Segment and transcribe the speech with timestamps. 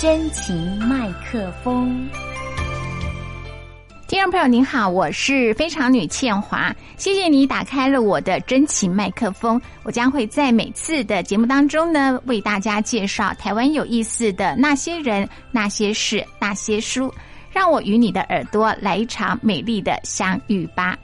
[0.00, 2.08] 真情麦克风。
[4.08, 9.60] 听众朋友您好，我是非常女倩华，谢谢你打开了我的真情麦克风。
[9.82, 17.12] 我将会在每次的节目当中呢，为大家介绍台湾有意思的那些人、那些事、那些书，
[17.52, 20.96] 让我与你的耳朵来一场美丽的相遇吧。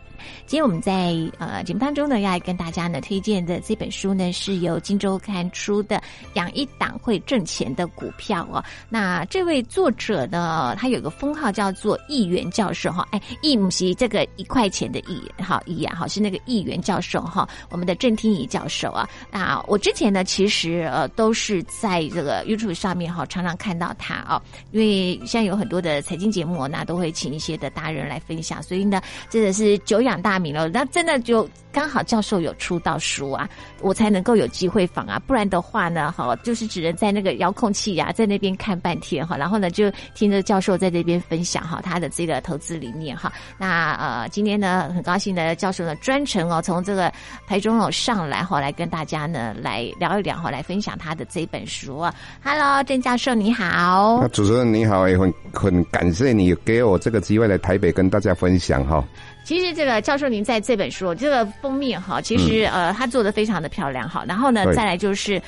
[0.46, 5.96] 今天我们在呃节目当中呢，要来跟大家呢推荐的这本书呢，是由《金周刊》出的
[6.35, 8.65] 《养一档会挣钱的股票》哦。
[8.88, 19.09] 那这位作者呢，他有个封号叫做“议员教授”哈，哎，议母席这个一块钱的议，好议啊，好是那个议员教授哈，我们的郑听仪教授啊。
[19.30, 24.41] 那我之前呢，其实呃都是在这个 YouTube 上面哈，常常看到他哦，
[24.71, 30.69] 因为现在有很多的财经节目，那都会请一些的达人来分享，所以呢，真的是久仰大名了。
[30.69, 33.48] 那真的就刚好教授有出到书啊，
[33.80, 43.30] 我才能够有机会访啊，不然的话呢，哈，就是只能在那个遥控器呀，在那边看半天哈，然后呢就听着教授在这边分享哈他的这个投资理念哈。
[43.59, 47.12] 那呃，今天呢很高兴的教授呢专程哦从这个
[47.46, 52.15] 台中哦上来哈，来跟大家呢来聊一聊哈，来分享他的这本书啊。
[52.43, 54.18] Hello，郑教授你好。
[54.23, 59.04] 那主持人你好，也很很感谢你给我这个机会来台北跟大家分享哈。
[59.47, 64.25] 其实这个教授您在这本书这个封面哈，其实呃他做的非常的漂亮哈。
[64.27, 65.41] 然后呢，再来就是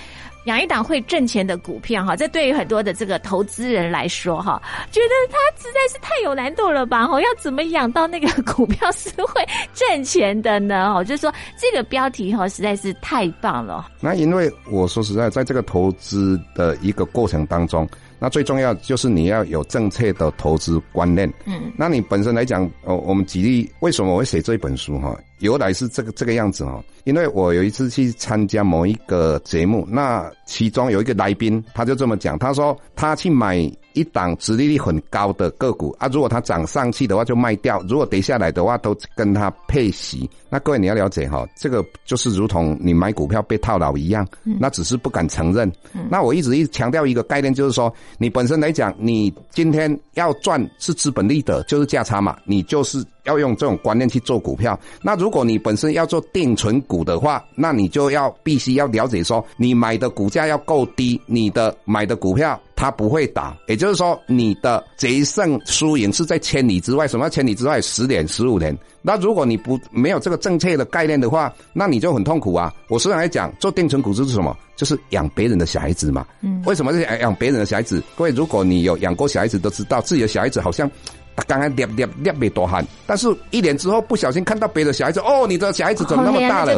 [0.44, 7.08] 养一档会挣钱的股票哈，这对于很多的这个投资人来说哈，觉得它实在是太有难度了吧？
[7.08, 10.92] 哈，要怎么养到那个股票是会挣钱的呢？
[10.94, 13.88] 哦，就是说这个标题哈实在是太棒了。
[13.98, 17.88] 那因为我说实在，在这个投资的一个过程当中。
[18.18, 21.32] 那最重要就是你要有正确的投资观念。
[21.46, 25.18] 嗯，那你本身来讲，哦，我们举例，为什么我会写这一本书哈？
[25.38, 33.58] 由来是这个这个样子哈，因为我有一次去参加某一个节目，那其中有一个来宾，他就这么讲，他说他去买
[33.98, 40.28] 一档殖利率很高的个股啊，如果它涨上去的话就卖掉，如果跌下来的话都跟它配息。
[40.48, 45.70] 那各位你要了解哈，这个就是如同你买股票被套牢一样，那只是不敢承认。
[46.08, 53.04] 那我一直一强调一个概念，就是说你本身来讲，你今天要赚是资本利得，就是价差嘛，你就是。
[53.28, 54.78] 要用这种观念去做股票。
[55.02, 63.54] 那如果你本身要做定存股的话，那你就要必须要了解说，你买的股价要够低，你的买的股票它不会倒。
[63.66, 67.06] 也就是说，你的决胜输赢是在千里之外。
[67.06, 67.80] 什么千里之外？
[67.82, 68.76] 十年、十五年。
[69.02, 72.72] 那如果你不没有这个正确的概念的话，那你就很痛苦啊。
[72.88, 74.56] 我时常来讲，做定存股就是什么？
[74.76, 76.26] 就是养别人的小孩子嘛。
[76.40, 76.62] 嗯。
[76.66, 78.02] 为什么是养养别人的小孩子？
[78.16, 80.90] 各位，如果你有养过小孩子，都知道自己的小孩子好像。
[81.38, 86.76] 他刚刚捏捏捏没多汗，但是一年之后不小心看到别的小孩子，哦，你的小孩子怎么那么大了？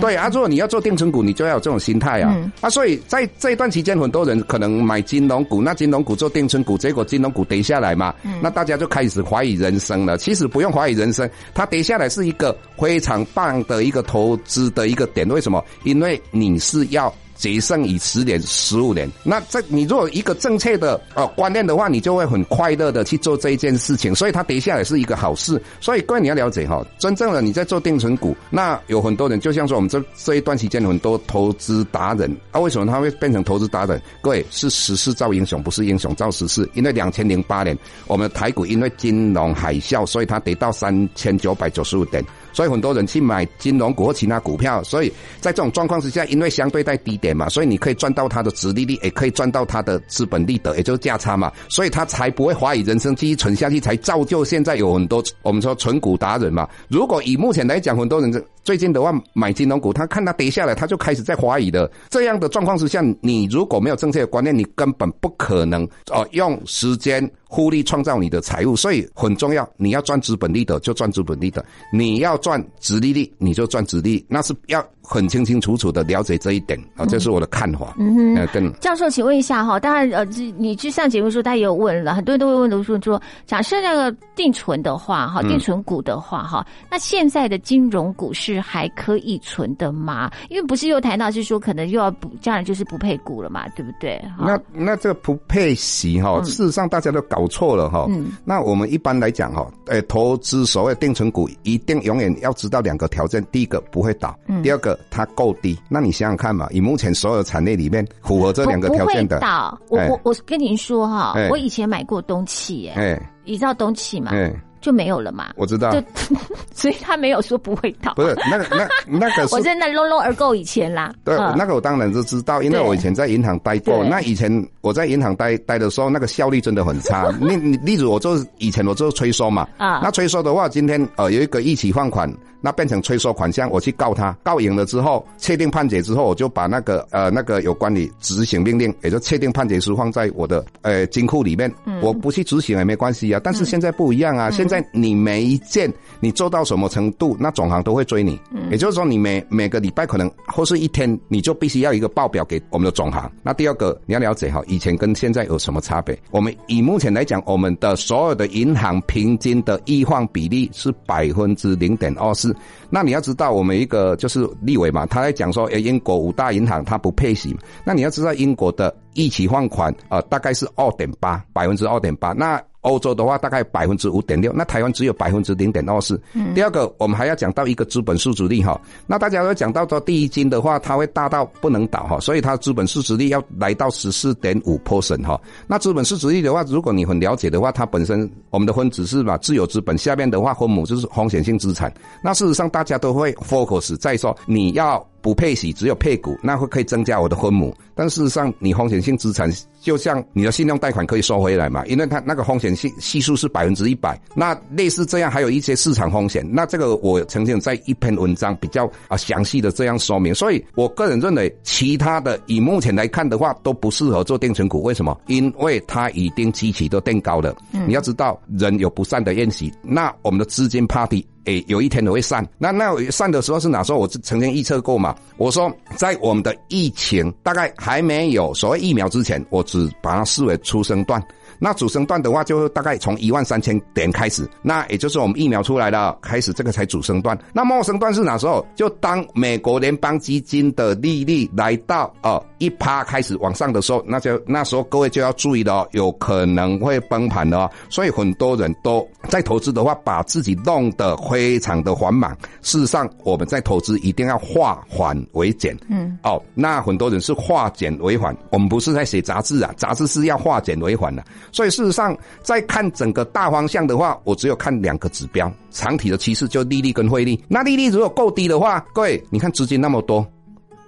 [0.00, 2.36] 对啊，如果你要做定存股，你就要有这种心态啊。
[2.60, 8.12] 啊，所以在这一段期间，很多人可能买金融股，那金融股做定存股，结果金融股跌下来嘛，
[8.42, 10.18] 那大家就开始怀疑人生了。
[10.18, 15.28] 其实不用怀疑人生，它跌下来是一个非常棒的一个投资的一个点。
[15.28, 15.64] 为什么？
[15.84, 17.14] 因为你是要。
[17.40, 25.60] 节剩以十年、十五年，那这你如果一个正确的呃观念的话，你就会很快乐的去做这一件事情，所以它跌下来是一个好事。
[25.80, 34.00] 所以各位你要了解哈，真正的你在做定存股，那有很多人就像说我们这这一段期间很多投资达人啊，为什么他会变成投资达人？
[34.20, 36.68] 各位是时势造英雄，不是英雄造时势。
[36.74, 42.22] 因为两千零八年我们的台股因为金融海啸，所以它跌到三千九百九十五点。
[42.52, 56.68] 所以很多人去买金融股或其他股票，所以在这种状况之下，因为相对在低点嘛，所以你可以赚到它的殖利率，也可以赚到它的资本利得，也就是价差嘛，所以他才不会怀疑人生，继续存下去，才造就现在有很多我们说存股达人嘛。
[56.88, 61.90] 如果以目前来讲，很多人最近的话买金融股，他看它跌下来，他就开始在怀疑的。
[62.08, 67.30] 这样的状况之下，你如果没有正确的观念，你根本不可能哦用时间。
[67.52, 69.68] 互利创造你的财务，所以很重要。
[69.76, 77.96] 你要赚资本利得就赚资本利得，你要赚直利率你就赚直利，那是要很清清楚楚的了解这一点啊，这是我的看法。
[77.98, 80.24] 嗯哼，跟教授，请问一下哈，当然呃，
[80.56, 90.30] 你去上节目时候，他也有问了，很多人都会问，卢叔说，假设那个定存的话哈，定存股的话哈，那现在的金融股市还可以存的吗？
[90.50, 94.22] 因为不是又谈到是说可能又要补，将来就是不配股了嘛，对不对？
[94.38, 97.39] 那那这个不配息哈，事实上大家都搞。
[97.40, 98.32] 搞错了哈，嗯。
[98.44, 105.78] 那我们一般来讲哈，诶，投资所谓定存股，一定永远要知道两个条件：第一个不会倒，第二个它够低。
[105.88, 109.78] 那你想想看嘛，以目前所有产业里面符合这两个条件的，倒。
[109.88, 114.32] 我我我跟您说哈，我以前买过东汽，哎，你知道东汽吗？
[114.80, 115.50] 就没有了嘛。
[115.56, 115.90] 我知道，
[116.74, 118.14] 所以他没有说不会到。
[118.14, 121.12] 不是那个那那个， 我在那 low low 而购以前啦。
[121.24, 124.02] 对，那个我当然就知道，因为我以前在银行待过。
[124.04, 124.50] 那以前
[124.80, 127.30] 我在银行待待的时候，那个效率真的很差。
[127.40, 132.30] 你你例如我做以前我做催收嘛，啊，那催收的话，今天呃有一个一起放款。
[132.60, 141.72] 那变成催收款项，我去告他，告赢了之后，确定判决之后，我就把那个呃那个有关你执行命令，也就确定判决书放在我的呃金库里面。
[142.02, 143.40] 我不去执行也没关系啊。
[143.42, 148.40] 但是现在不一样啊，现在你每一件你做到什么程度，那总行都会追你。
[148.70, 153.30] 也就是说，你每每个礼拜可能或是一天，你就必须要一个报表给我们的总行。
[153.42, 156.18] 那第二个你要了解哈，以前跟现在有什么差别？
[156.30, 162.49] 我们以目前来讲，我们的所有的银行平均的易放比例是百分之零点二四。
[162.88, 167.56] 那你要知道，我们一个就是立委嘛，他在讲说，哎，英国五大银行它不配息。
[167.84, 172.32] 那你要知道，英国的一期放款啊，大概是二点八，百分之二点八。
[172.32, 176.20] 那欧洲的话大概百分之五点六，那台湾只有百分之零点二四。
[176.54, 178.80] 第二个，我们还要讲到一个资本市值率哈。
[179.06, 185.40] 那大家都讲到说第一金的话，它会大到不能倒哈，所以它资本市值率要来到十四点五 percent 哈。
[185.66, 191.92] 那资本市值率的话，如果你很了解的话，它本身我们的分子是把自有资本下面的话，分母就是风险性资产。
[192.22, 195.04] 那事实上大家都会 focus 在说你要。
[195.22, 197.76] 不配息，只有配股，那会可以增加我的分母。
[198.00, 199.46] 但事实上，你风险性资产
[199.78, 201.84] 就像你的信用贷款可以收回来嘛？
[201.84, 204.18] 因为它那个风险系系数是百分之一百。
[204.34, 206.42] 那类似这样，还有一些市场风险。
[206.50, 210.34] 那这个我曾经在一篇文章比较啊详细的这样说明。
[210.34, 214.82] 所以我个人认为，其他的以目前来看的话，都不适合做定存股。
[214.82, 215.20] 为什么？
[215.26, 217.54] 因为它已经基期都定高了。
[217.86, 221.22] 你要知道，人有不善的宴席，那我们的资金 party。
[221.44, 222.46] 诶，有一天都会散。
[222.58, 223.98] 那那散的时候是哪时候？
[223.98, 225.14] 我曾经预测过嘛。
[225.36, 231.22] 我说，在我们的疫情大概还没有所谓疫苗之前，我只把它视为出生段。
[231.58, 237.38] 那主升段的话，就大概从一万三千点开始，那也就是我们疫苗出来了，开始这个才主升段。
[237.52, 238.66] 那末升段是哪时候？
[238.74, 247.68] 就当美国联邦基金的利率来到呃一趴开始往上的时候，那就那时候各位就要注意了，有可能会崩盘的。
[247.88, 252.36] 所以很多人都在投资的话，把自己弄得非常的缓慢。
[252.62, 255.76] 事实上，我们在投资一定要化缓为简。
[255.88, 261.24] 嗯，哦，那很多人是化简为缓，我们不是在写杂志啊，杂志是要化简为缓的。
[261.50, 267.42] 所以事实上，在看整个大方向的话，我只有看两个指标，长体的趋势就利率跟汇率。
[267.48, 270.26] 那利率如果够低的话，各位，你看资金那么多，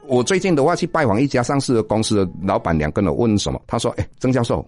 [0.07, 3.61] 我最近的话去拜访一家上市的公司的老板娘，跟我问什么？
[3.67, 4.65] 他说：“哎，曾教授。”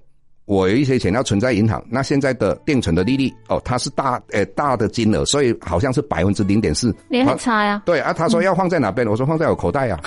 [0.46, 7.80] 我有一些钱要存在银行，那现在的定存的利率哦，它是大诶大的金额，所以好像是百分之零点四，你很差呀。
[7.86, 9.08] 对啊，他说要放在哪边？
[9.08, 9.98] 我说放在我口袋呀。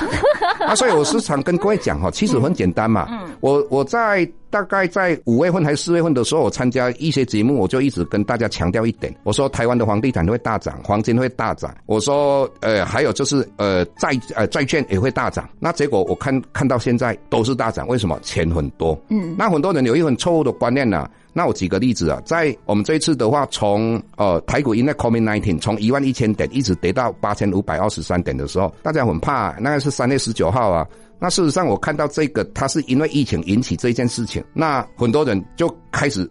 [0.59, 3.07] 啊，所以我时常跟各位讲哈，其实很简单嘛。
[3.09, 11.75] 嗯，我我在大概在五月份还是四月份的时候，我参加一些节目，我就一直跟大家强调一点，我说台湾的房地产会大涨，黄金会大涨。
[11.85, 15.47] 我说呃，还有就是呃债呃债券也会大涨。
[15.59, 18.19] 那结果我看看到现在都是大涨，为什么？
[18.23, 18.99] 钱很多。
[19.09, 21.07] 嗯，那很多人有一很错误的观念呢。
[21.33, 30.87] 那我举个例子啊，在我们这一次的话，从呃台股因为 COVID nineteen 从一万一千点一直跌到八千五百二十三点的时候，大家很怕，那个是三月十九号啊。
[31.19, 36.29] 那事实上我看到这个，它是因为疫情引起这件事情，那很多人就开始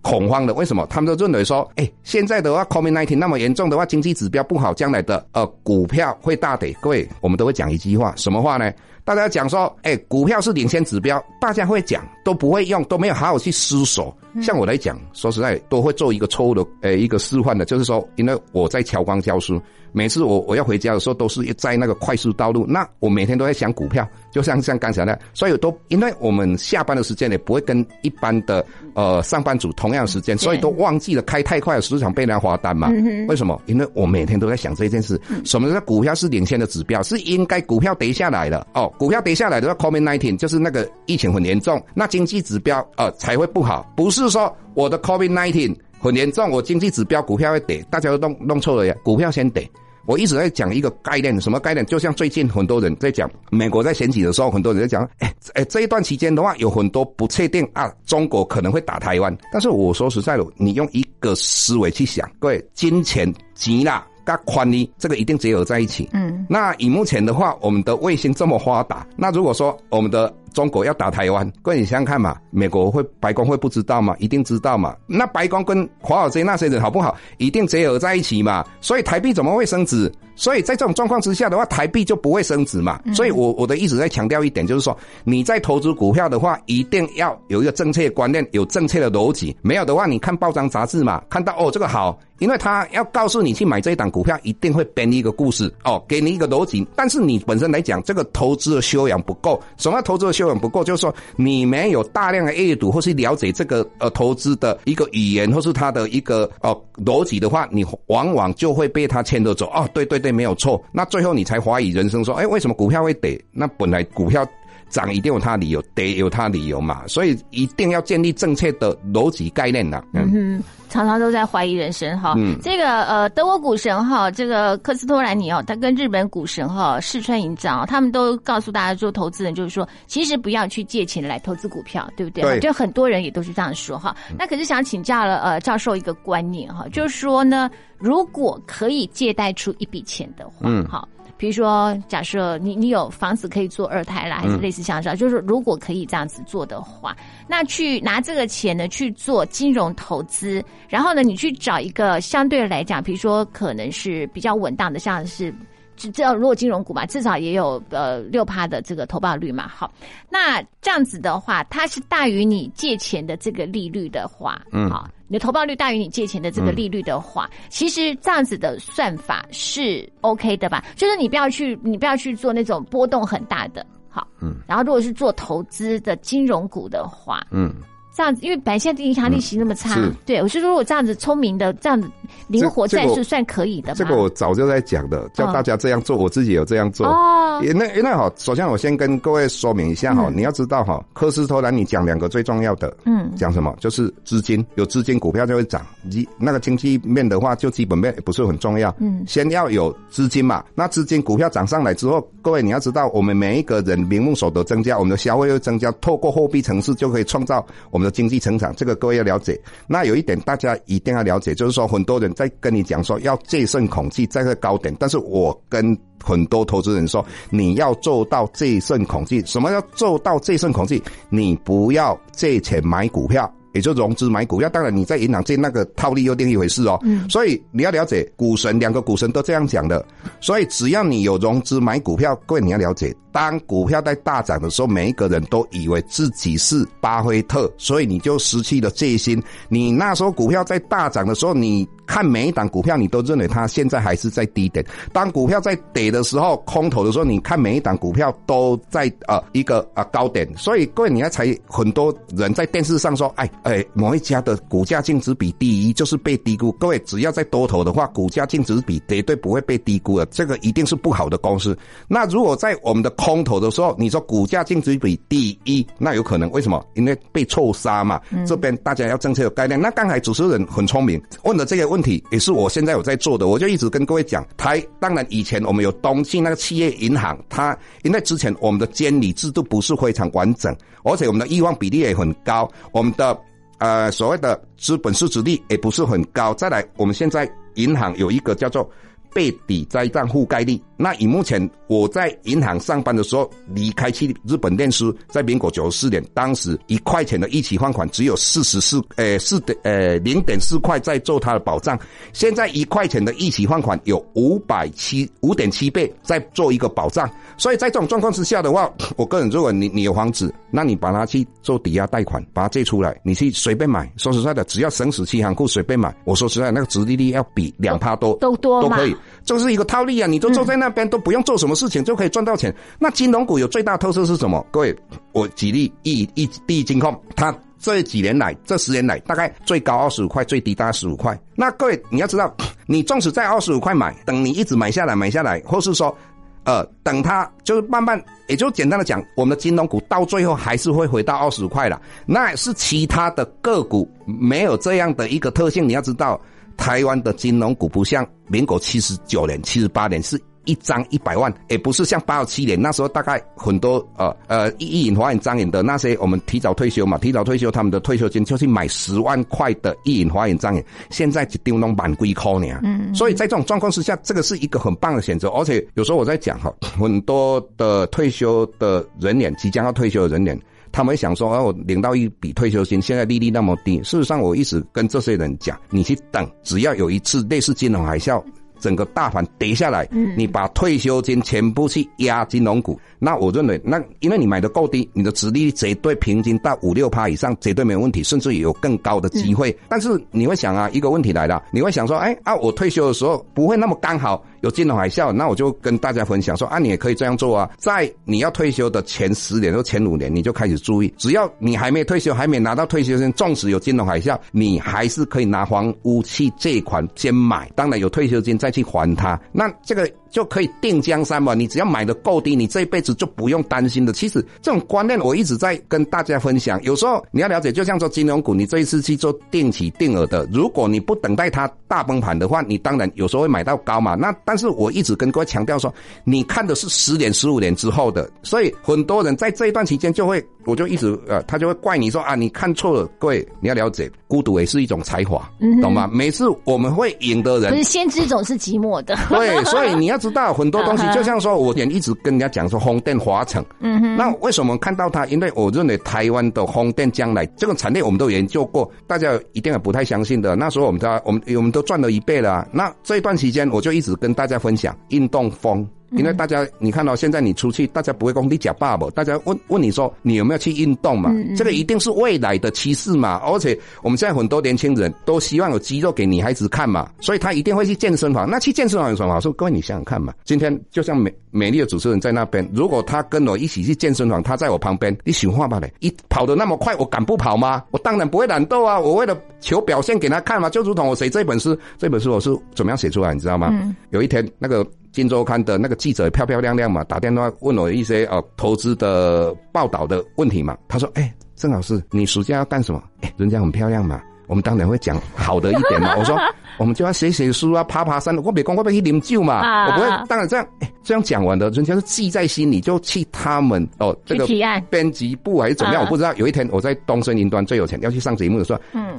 [0.00, 0.54] 恐慌了。
[0.54, 0.86] 为什么？
[0.88, 6.74] 他们都认为说，哎，现在的话 COVID nineteen 那么严重的话，经济指标不好，将来的呃股票会大跌。
[6.80, 8.72] 各位，我们都会讲一句话，什么话呢？
[9.04, 14.16] 大家讲说，哎，股票是领先指标，大家会讲，都不会用，都没有好好去思索。
[14.40, 19.60] 像我来讲，说实在，都会做一个错误的，呃，一个示范的，就是说，因为我在乔光教书。
[19.92, 22.66] 每次我我要回家的时候，都是在那个快速道路。
[22.66, 32.90] 那我每天都在想股票，就像像刚才那，所以都因为我们下班的时间也不会跟一般的呃上班族同样时间，所以都忘记了开太快，时常被人家划单嘛。
[33.28, 33.60] 为什么？
[33.66, 35.20] 因为我每天都在想这件事。
[35.44, 37.02] 什么叫股票是领先的指标？
[37.02, 43.92] 是应该股票跌下来了哦，股票跌下来的话，COVID nineteen 就是那个疫情很严重，那经济指标呃才会不好。
[43.96, 49.70] 不是说我的 COVID nineteen 很严重，我经济指标股票会跌，大家都弄弄错了呀，股票先跌。
[50.04, 51.86] 我一直在讲一个概念，什么概念？
[51.86, 59.32] 就像最近很多人在讲，美国在选举的时候，很多人在讲，哎哎，这一段期间的话，有很多不确定啊，中国可能会打台湾。
[59.52, 66.08] 但是我说实在的，你用一个思维去想，各位，金钱、急啦、跟宽呢，这个一定结合在一起。
[66.12, 74.14] 嗯，那以目前的话，我们的卫星这么发达，那如果说我们的中国要打台湾，各位你想想看嘛，美国会白宫会不知道吗？
[74.18, 74.94] 一定知道嘛。
[75.06, 77.16] 那白宫跟华尔街那些人好不好？
[77.38, 78.64] 一定结合在一起嘛。
[78.80, 80.10] 所以台币怎么会升值？
[80.34, 83.00] 所以在这种状况之下的话，台币就不会升值嘛。
[83.14, 89.54] 所以我我的一直在强调一点，就是说你在投资股票的话，一定要有一个正确观念，有正确的逻辑。
[89.62, 96.86] 没有的话，你看报章杂志嘛，看到哦这个好，因为他要告诉你去买这一档股票，一定会编一个故事哦，给你一个逻辑。
[96.96, 99.60] 但是你本身来讲，这个投资的修养不够。
[99.76, 100.82] 什么投资的修养不够？
[100.84, 109.66] 就是说你没有大量的阅读或是了解这个呃投资的一个语言或是它的一个呃逻辑的话，你往往就会被它牵着走。
[109.66, 110.82] 哦，对对对，没有错。
[110.92, 113.40] 那最后你才怀疑人生，说，哎，为什么股票会跌？
[113.52, 114.46] 那本来股票。
[114.92, 120.04] 涨一定有它理由，得有它理由嘛，所以一定要建立正确的逻辑概念呐。
[120.12, 122.34] 嗯，常常都在怀疑人生哈。
[122.36, 132.42] 嗯，这个呃，德国股神哈，这个科斯托兰尼哦，他跟日本股神哈世川营长，他们都告诉大家做投资人，就是说，其实不要去借钱来投资股票，对不对？
[132.42, 132.60] 对。
[132.60, 134.14] 就很多人也都是这样说哈。
[134.38, 141.08] 那可是想请教了呃教授一个观念哈，就是说呢，如果可以借贷出一笔钱的话，嗯，好。
[141.36, 147.16] 比如说，假设你你有房子可以做二胎啦，还是类似像这样，就是如果可以这样子做的话，
[147.48, 155.52] 那去拿这个钱呢去做金融投资，然后呢，你去找一个相对来讲，比如说可能是比较稳当的，像是。
[155.96, 159.68] 这如果金融股嘛，至少也有呃六趴的这个投报率嘛。
[159.68, 159.92] 好，
[160.28, 170.84] 那这样子的话，它是大于你借钱的这个利率的话，嗯，好，你的投报率大于你借钱的这个利率的话，其实这样子的算法是 OK 的吧？
[170.96, 177.74] 就是你不要去，你不要去做那种波动很大的，好，嗯，然后如果是做投资的金融股的话，嗯。
[178.14, 182.08] 这样子，因为本来现在银行利息那么差，对我是说，如果这样子聪明的、这样子
[182.46, 183.94] 灵活战术算可以的。
[183.94, 187.06] 这个我早就在讲的，叫大家这样做，我自己有这样做。
[187.06, 193.74] 哦，那那好，首先我先跟各位说明一下哈，你要知道哈，科斯托兰你讲两个最重要的，嗯，讲什么？
[193.80, 195.84] 就是资金，有资金股票就会涨。
[196.02, 198.94] 你那个经济面的话，就基本面不是很重要。
[198.98, 209.60] 嗯，先要有资金嘛，那资金股票涨上来之后，各位你要知道，我们每一个人名目所得增加，我们的消费又增加，透过货币城市就可以创造我的经济成长，这个各位要了解。
[209.86, 219.44] 那有一点大家一定要了解，就是说很多人在跟你讲说要戒慎恐惧在个高点，但是我跟很多投资人说，你要做到戒慎恐惧。
[219.46, 221.02] 什么叫做到戒慎恐惧？
[221.28, 223.52] 你不要借钱买股票。
[223.72, 226.98] 也就融资买股票，当然你在银行借那个套利又另一回事哦。
[227.02, 230.04] 嗯，所以你要了解股神，两个股神都这样讲的。
[230.40, 239.42] 所以只要你有融资买股票，各位你要了解，当股票在大涨的时候，每一个人都以为自己是巴菲特，所以你就失去了戒心。
[239.68, 241.88] 你那时候股票在大涨的时候，你。
[242.06, 244.84] 看每一档股票，你都认为它现在还是在低点。
[245.12, 250.46] 当股票在跌的时候，空头的时候，你看每一档股票都在呃一个呃高点。
[250.56, 256.70] 所以各位，你要才很多人在电视上说，哎哎，某一家的股价净值比低，一就是被低估。
[256.72, 261.74] 各位，只要在多头的话，股价净值比绝对不会被低估的，这个一定是不好的公司。
[262.08, 266.84] 那如果在我们的空头的时候，你说股价净值比低一，那有可能为什么？
[266.94, 268.20] 因为被错杀嘛。
[268.46, 269.80] 这边大家要正确的概念。
[269.80, 272.01] 那刚才主持人很聪明，问的这个问。
[272.02, 283.38] 题也是我现在有在做的，我就一直跟各位讲，台当然以前我们有东信那个企业银行，它因为之前我们的监理制度不是非常完整，而且我们的欲望比例也很高，我们的
[283.78, 286.52] 呃所谓的资本市值率也不是很高。
[286.54, 288.90] 再来，我们现在银行有一个叫做。
[289.34, 301.98] 被抵债账覆盖率，那以目前我在银行上班的时候，离开去日本念书，在民国九十四年，当时一块钱的一起放款只有四十四，呃四点呃零点四块在做它的保障，
[302.32, 319.16] 现在一块钱的一起放款有五百七五点七倍在做一个保障，所以在这种状况之下的话，我个人如果你你有房子，那你把它去做抵押贷款，把它借出来，你去随便买，说实在的，只要省死期行库随便买，我说实在那个殖利率要比两趴多都多都可以。
[319.44, 320.26] 这是一个套利啊！
[320.26, 322.74] 你都坐在那边都不用做什么事情，就可以赚到钱。
[322.98, 324.64] 那金融股有最大特色是什么？
[324.70, 324.96] 各位，
[325.32, 331.36] 我举例一一第一金控，它这几年来这十年来大概最高二十五块，最低大概十五块。
[331.56, 332.54] 那各位你要知道，
[332.86, 336.16] 你纵使在二十五块买，等你一直买下来买下来，或是说，
[336.64, 342.00] 呃，等它就是慢慢，也就简单的讲，我们的金融股到最后还是会回到二十五块了。
[342.24, 346.40] 那是其他的个股没有这样的一个特性，你要知道。
[346.82, 362.66] 台湾的金融股不像民国七十九年、七十八年是一张一百万，也不是像八十七年那时候大概很多呃呃一隐华眼张眼的那些我们提早退休嘛，提早退休他们的退休金就去买十万块的一隐华眼张眼，现在就丢弄满龟壳呢。
[362.82, 365.48] 嗯，所以在这种状况之下，这个是一个很棒的选择。
[365.50, 370.60] 而且有时候我在讲哈，很多的退休的人员，即将要退休的人员。
[370.92, 373.96] 他们想说，哦，我领到一笔退休金，现在利率那么低。
[374.02, 378.42] 事实上，我一直跟这些人讲，你去等，只要有一次类似金融海啸，
[378.78, 380.06] 整个大盘跌下来，
[380.36, 389.76] 你把退休金全部去压金融股，那我认为，那因为你买的够低，你的殖利率绝对平均到五六趴以上，绝对没有问题，甚至有更高的机会。
[389.88, 394.44] 但是你会想啊，一个问题来了，你会想说，哎啊，我退休的时候不会那么刚好。
[394.62, 410.10] 有金融海啸，那我就跟大家分享说啊，你也可以这样做啊，在你要退休的前十年或前五年，你就开始注意，只要你还没退休，还没拿到退休金，纵使有金融海啸，你还是可以拿房屋去借款先买，当然有退休金再去还它，那这个。
[410.32, 411.52] 就可以定江山嘛？
[411.52, 414.14] 你只要买的够低，你这一辈子就不用担心的。
[414.14, 416.82] 其实这种观念我一直在跟大家分享。
[416.82, 424.14] 有时候你要了解，就像说金融股，你这一次去做定期定额的，如果你不等待它大崩盘的话，你当然有时候会买到高嘛。
[424.14, 425.90] 那大但是我一直跟各位强调说，
[426.24, 433.06] 你看的是十年、十五年之后的，所以很多人在这一段期间就会，我就一直呃，他就会怪你说啊，你看错了。
[433.18, 435.46] 各位你要了解，孤独也是一种才华，
[435.82, 436.08] 懂吗？
[436.10, 439.14] 每次我们会赢的人，不是先知总是寂寞的。
[439.28, 440.22] 对，所以你要。
[440.22, 443.60] 知道很多东西， 就像说，我也一直跟人家讲说，风电华城。
[443.80, 444.16] 嗯哼。
[444.16, 445.26] 那为什么看到它？
[445.26, 450.54] 因为我认为台湾的风电将来这个产业，我们都研究过，大家一定也不太相信的。
[450.54, 452.68] 那时候我们他我们我们都赚了一倍了。
[452.70, 455.84] 那这一段期间，我就一直跟大家分享运动风。
[456.12, 461.32] 因为大家，你看到现在你出去，大家不会讲你假爸爸，大家问问你说你有没有去运动嘛？
[461.56, 463.40] 这个一定是未来的趋势嘛。
[463.44, 468.48] 而且我们现在很多年轻人都希望有肌肉给女孩子看嘛，所以他一定会去健身房。
[468.48, 469.52] 那去健身房有什么好处？
[469.52, 470.32] 各位你想想看嘛。
[470.44, 475.92] 今天就像美美丽的主持人在那边，如果他跟我一起去健身房，他在我旁边，你喜欢吧嘞？
[476.00, 477.82] 一跑得那么快，我敢不跑吗？
[477.90, 478.98] 我当然不会懒惰啊！
[478.98, 483.72] 我为了求表现给他看嘛，就如同我写这本书，这本书我是怎么样写出来，你知道吗？
[484.10, 484.86] 有一天那个。
[485.12, 490.76] 金周刊的那个记者漂漂亮亮嘛，打电话问我一些呃投资的报道的问题嘛。
[490.88, 493.02] 他说：“哎，郑老师，你暑假要干什么？
[493.20, 496.14] 哎，人家很漂亮嘛，我们当然会讲好的一点嘛。
[496.18, 496.34] ”我说
[496.78, 498.34] ：“我们就要写写书啊，爬爬山。
[498.42, 500.26] 我别光我别去啉酒嘛，我不会。
[500.26, 504.46] 当然这样，哎，这样讲完的，人家是记在心里，就去他们哦这个
[504.88, 506.32] 编辑部还是怎么样，我不知道。
[506.36, 509.14] 有一天我在东森云端最有钱要去上节目的时候，嗯。”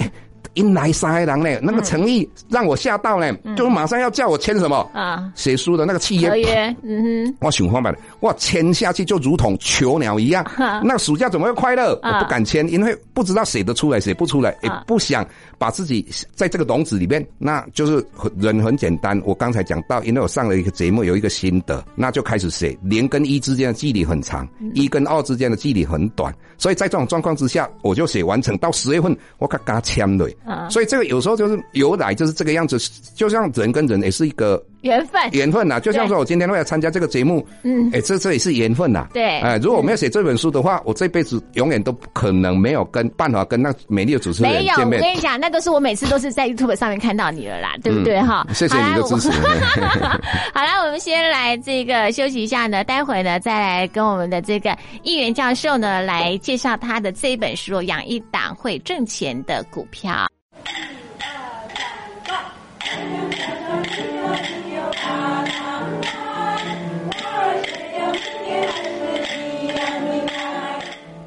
[0.54, 5.32] 因来三海人呢，那个诚意让我吓到呢，就马上要叫我签什么啊？
[5.36, 10.46] 写书的那个契约，嗯哼，我想方法，哇，签下去就如同囚鸟一样。
[10.84, 12.00] 那暑假怎么会快乐？
[12.04, 15.26] 我不敢签，因为不知道写得出来，写不出来，也不想
[15.58, 17.26] 把自己在这个笼子里面。
[17.38, 18.06] 那就是
[18.38, 19.20] 人很简单。
[19.26, 22.78] 我刚才讲到，因为我上了一个节目，有一个心得，那就开始写。
[22.84, 28.58] 零跟一之间的距离很长，一跟二之间的距离很短，所以在这种状况之下，我就写完成。
[28.60, 30.30] 到十月份，我嘎嘎签了。
[30.46, 32.78] 啊，所以这个有时候就是由来就是这个样子，
[33.16, 35.80] 就像人跟人也是一个缘分，缘分呐。
[35.80, 39.08] 就像说我今天为了参加这个节目，嗯，哎，这这也是缘分呐。
[39.14, 44.90] 对，哎，如果我没有写这本书的话，我这辈子永远都可能没有跟办法跟那美丽的主持人见面。
[44.90, 48.46] 没有，我跟你讲，那都是我每次都是在 YouTube 上面看到你了啦，对不对哈？
[48.54, 49.32] 谢谢你的支持。
[50.54, 60.14] 好了，我们先来这个休息一下呢，待会呢再来跟我们的这个议员教授呢来介绍他的这一本书《养一档会挣钱的股票》。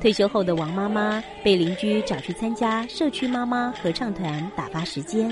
[0.07, 5.29] 退休后的王妈妈被邻居找去参加社区妈妈合唱团打发时间，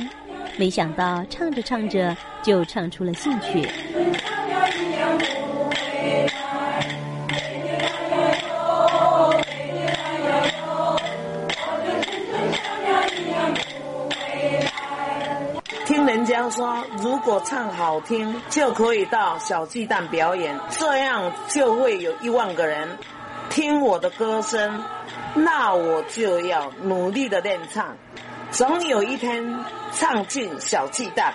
[0.57, 3.69] 没想到唱着唱着就唱出了兴趣。
[15.87, 22.89] 听人家说，如果唱好听，就可以到小巨蛋表演，这样就会有一万个人。
[23.55, 24.83] 听我的歌声，
[25.35, 27.97] 那我就要努力的练唱，
[28.51, 31.33] 总有一天唱进小鸡蛋。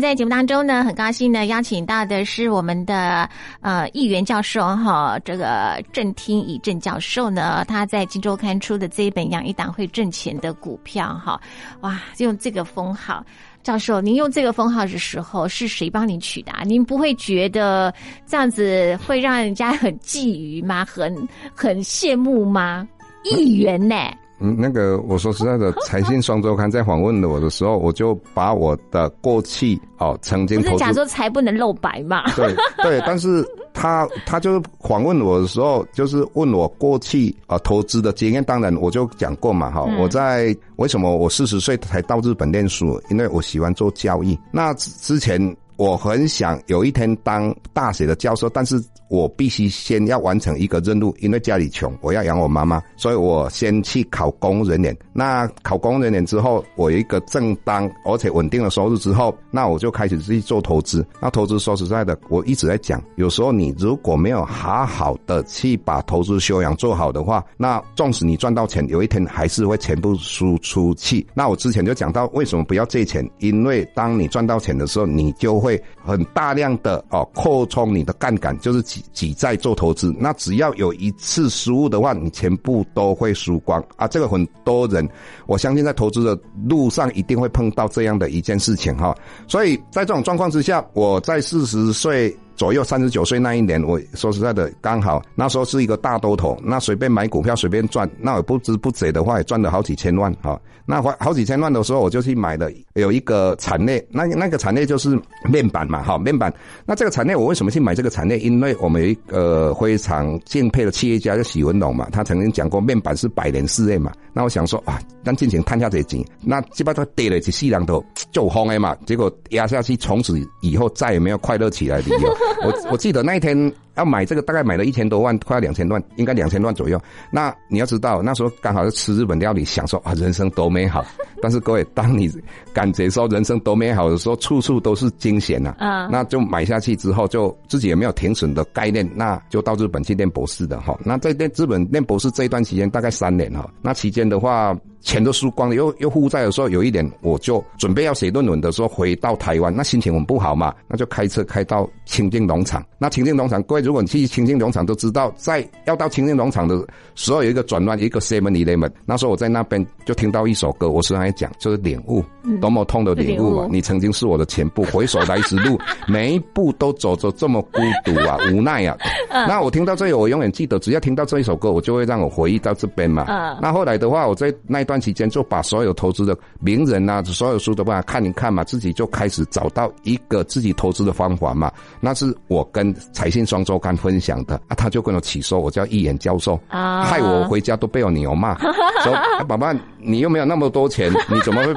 [0.00, 3.28] 在节目当中呢，很高兴呢邀请到的是我们的
[3.60, 11.40] 呃议员教授哈，这个郑听以郑教授呢，他在《金周刊》出的这一本《养一档会挣钱的股票》哈，
[11.82, 13.24] 哇，用这个封号。
[13.62, 16.52] 教授，您用这个封号的时候是谁帮您取的？
[16.66, 17.94] 您不会觉得
[18.26, 20.84] 这样子会让人家很觊觎吗？
[20.84, 21.16] 很
[21.54, 22.86] 很羡慕吗？
[23.22, 23.96] 议员呢？
[24.40, 32.30] 嗯，那个我说实在的，财信双周刊在访问我的时候，我就把我的过去哦曾经不是讲说财不能露白嘛？
[32.34, 33.46] 对对， 但是。
[33.76, 38.42] 他他就是访问我的时候，就是问我过去啊投资的经验。
[38.44, 43.02] 当然，我就讲过嘛，哈，我在为什么我四十岁才到日本念书？
[43.10, 44.38] 因为我喜欢做交易。
[44.52, 45.40] 那之前
[45.76, 48.82] 我很想有一天当大学的教授，但是。
[49.08, 54.96] 我必须先要完成一个任务，因为家里穷，我要养我妈妈，所以我先去考公务人员。
[55.12, 61.06] 那考公务人员之后，我有一个正当而且稳定的收入之后，那我就开始去做投资。
[61.20, 71.24] 那投资说实在的，我一直在讲，有时候你如果没有好好的去把投资修养做好的话，那纵使你赚到钱，有一天还是会全部输出去。
[71.34, 73.24] 那我之前就讲到，为什么不要借钱？
[73.38, 79.02] 因为当你赚到钱的时候，你就会很大量的哦扩充你的杠杆，就是挤。
[79.14, 84.08] 挤在做投资，那只要有一次失误的话，你全部都会输光啊！
[84.08, 85.08] 这个很多人，
[85.46, 86.36] 我相信在投资的
[86.68, 89.16] 路上一定会碰到这样的一件事情哈。
[89.46, 92.36] 所以在这种状况之下，我在四十岁。
[92.56, 100.60] 左右三十九岁那一年，我说实在的，刚好那时候是一个大多头，那随便买股票随便赚，那我不知不觉的话也赚了好几千万哈。
[100.86, 105.18] 那好好几千万的时候，我就去买了有一个产业，那那个产业就是
[105.50, 106.52] 面板嘛，哈，面板。
[106.84, 108.38] 那这个产业我为什么去买这个产业？
[108.38, 114.12] 因为我们有一个非常敬佩的企业家叫许文龙嘛，他曾经讲过面板是百年事业嘛。
[114.32, 122.36] 那我想说啊，让尽情探下这钱，那基本上跌了几四两头就疯了嘛，结果压下去，从此以后再也没有快乐起来的理由。
[122.62, 127.00] 我我记得那一天要买这个，大概买了一千多万，快要两千万，应该两千万左右。
[127.30, 131.04] 那你要知道，那时候刚好是吃日本料理，享受啊，人生多美好。
[131.42, 132.30] 但是各位，当你
[132.72, 135.74] 感觉说人生多美好的时候，处处都是惊险呐。
[135.78, 140.98] 啊，那就买下去之后，就自己也没有停损的概念，那就到日本去念博士的哈。
[141.04, 143.68] 那在念日本念博士这一段期间，大概三年哈。
[143.82, 144.76] 那期间的话。
[145.04, 152.82] 钱都输光了，又又负债的时候，有一点我就准备要写论文的时候回到台湾，那心情很不好嘛，那就开车开到清境农场。
[152.96, 156.82] 那清境农场，各位如果你去清境农场都知道，在要到清境农场的
[157.14, 158.90] 时候有一个转弯，一个 seven eleven。
[159.04, 162.24] 那时候我在那边就听到一首歌，我时常在讲，就是领悟，
[162.62, 163.68] 多么痛的领悟啊！
[163.70, 168.96] 你曾经是我的前部，回首来时路，每一步都走着这么孤独啊，无奈啊。
[169.46, 173.26] 那我听到这里，我永远记得，只要听到这一首歌，我就会让我回忆到这边嘛。
[173.60, 174.94] 那后来的话，我在那一段。
[174.94, 181.72] 段期间就把所有投资的名人啊，所有书都把它看一看嘛，自己就开始找到一个自己投资的方法嘛。
[181.98, 188.56] 那是我跟财信双周刊分享的啊，他就跟我起诉，我叫易眼教授啊，害我回家都被我女儿骂，
[189.02, 189.14] 说
[189.46, 189.72] 宝宝
[190.04, 191.74] 你又没有那么多钱， 你怎么会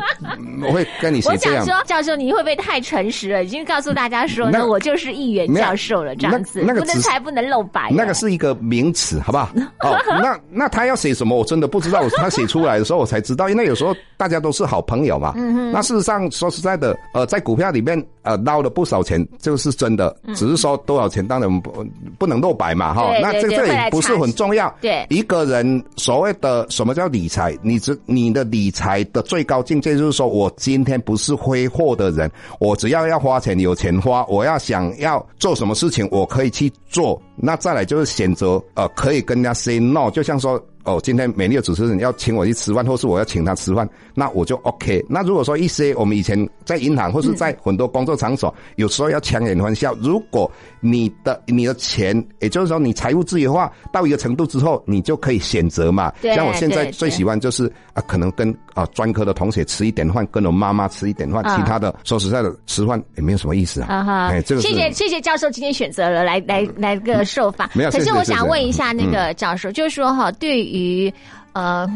[0.67, 1.65] 我会跟你写这样？
[1.65, 3.43] 说教授你会不会太诚实了？
[3.45, 9.49] 已经告诉大家说，那我就是议员教授了，这样子，那个不能才不能露白，那个是一个名词，好不好？
[9.79, 12.03] 哦，那那他要写什么，我真的不知道。
[12.17, 12.97] 他写出来的时候。
[12.97, 15.31] 我才知道，因为有时候大家都是好朋友嘛。
[15.71, 20.17] 那事实上说实在的，呃，在股票里面呃捞了不少钱，这个是真的。
[20.33, 21.85] 只是说多少钱，当然不
[22.17, 23.13] 不能露白嘛，哈。
[23.21, 24.75] 那这这也不是很重要。
[24.81, 27.55] 对一个人所谓的什么叫理财？
[27.61, 37.21] 你只你你的理财的最高境界就是说我今天不是挥霍的人，我只要要花钱有钱花，我要想要做什么事情我可以去做。
[37.35, 40.61] 那再来就是选择呃可以跟人家 say no，就像说。
[40.87, 45.05] 哦，今天美丽的主持人要请我去吃饭，或是我要请他吃饭，那我就 OK。
[45.09, 49.93] 那如果说一些我们以前在银行或是在很多工作场所，有时候要强颜欢笑。
[50.01, 56.09] 如果你的你的钱，也就是说你财务自由化到一个程度之后，你就可以选择嘛。
[56.21, 64.03] 像我现在最喜欢就是啊，可能跟啊专科的同学吃一点饭，跟我妈妈吃一点饭，其他的说实在的吃饭也没有什么意思啊。
[64.05, 67.69] 哈，哎，这个谢谢谢谢教授今天选择了来来来个受访。
[67.73, 71.13] 没有，可是我想问一下那个教授，就是说哈，对于于
[71.53, 71.87] 呃，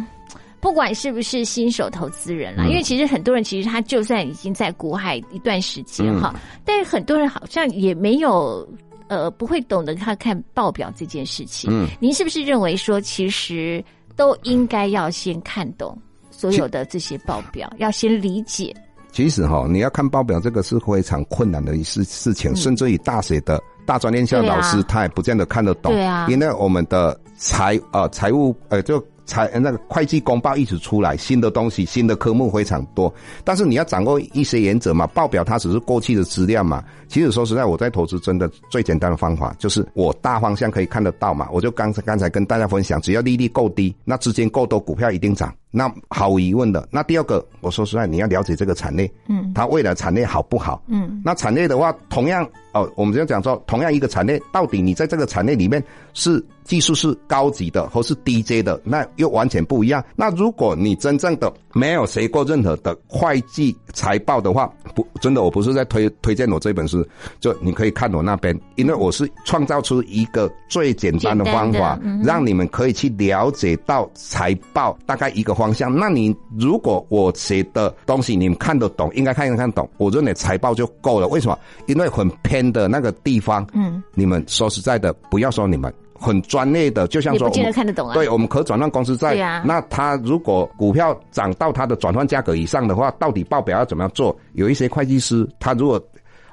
[0.60, 6.34] 不管是不是新手投资人啦，因为其实很多人其实他就算已经在股海一段时间哈，
[6.66, 8.68] 但是很多人好像也没有
[9.08, 11.70] 呃不会懂得他看报表这件事情。
[11.72, 13.84] 嗯，您是不是认为说其实
[14.16, 15.98] 都应该要先看懂
[16.30, 18.74] 所有的这些报表，要先理解？
[19.12, 25.92] 其实哈，你要看报表这个是非常困难的一事事情，甚至于大学的大专院校的老师他也不见得看得懂。
[25.92, 29.04] 对啊，因为我们的财呃财务呃就。
[29.24, 33.14] 财那个会计公报一直出来，新的东西、新的科目非常多。
[33.46, 36.84] 但是你要掌握一些原则嘛，报表它只是过去的资料嘛。
[37.08, 41.48] 其实说实在，我在投资真的最简单的方法就是我大方向可以看得到嘛。
[41.50, 45.54] 我就刚才刚才跟大家分享，只要利率够低，那资金够多，股票一定涨。
[45.72, 46.88] 那毫无疑问的。
[46.92, 50.84] 那第二个，我说实在，你要了解这个产业，嗯，它未来产业好不好？
[50.88, 55.82] 嗯，那产业的话，同样哦，我们这样讲说，同样一个产业，到底你在这个产业里面
[56.14, 60.04] 是技术是高级的，或是低阶的，那又完全不一样。
[60.16, 67.06] 那如果你真正的没有学过任何的会计财报的话，不，真的，我不是在推推荐我这本书，
[67.40, 75.61] 就你可以看我那边，因为我是创造出一个最简单的方法，让你们可以去了解到财报大概一个。
[75.62, 81.28] 方向，那你如果我写的东西你们看得懂，应该看一看懂，我认为财报就够了。
[81.28, 81.58] 为什么？
[81.86, 88.14] 因为很偏的那个地方，嗯，你们说实在的，不要说你们很专业的，就像说，不见得看得懂啊。
[88.16, 94.36] 对我们可转换公司在，那他如果股票涨到它的转换价格以上的话，到底报表要怎么样做？
[94.54, 96.04] 有一些会计师，他如果。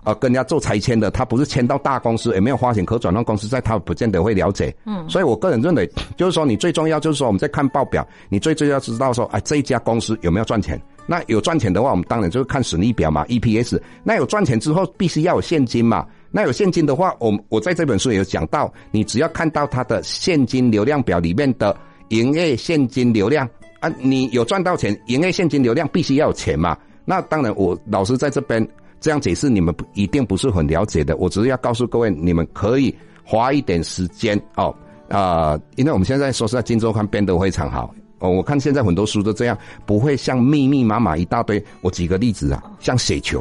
[0.02, 4.74] 啊，跟人家做拆迁的，他不是迁到大公司，也没有花钱可转让公司，在他不见得会了解。
[4.86, 10.80] 嗯，所以我个人认为，就是说你最重要就是说我们在看报表，你最重要知道说，哎，这一家公司有没有赚钱？
[11.06, 13.80] 那有赚钱的话，我们当然就是看损益表嘛，EPS。
[14.04, 16.06] 那有赚钱之后，必须要有现金嘛。
[16.30, 21.74] 那有现金的话，我我在这本书也有讲到，你只要看到它的现金流量表里面的
[22.08, 23.48] 营业现金流量
[23.80, 26.76] 啊，你有赚到钱，营业现金流量必须要有钱嘛。
[27.06, 28.66] 那当然，我老师在这边。
[29.00, 34.74] 这样解释你们不一定不是很了解的，我只是要告诉各位，你们可以花一点时间哦
[35.08, 38.30] 啊，因为我们现在说实在，金周刊变得非常好哦。
[38.30, 39.56] 我看现在很多书都这样，
[39.86, 41.64] 不会像密密麻麻一大堆。
[41.80, 43.38] 我举个例子啊，像雪球，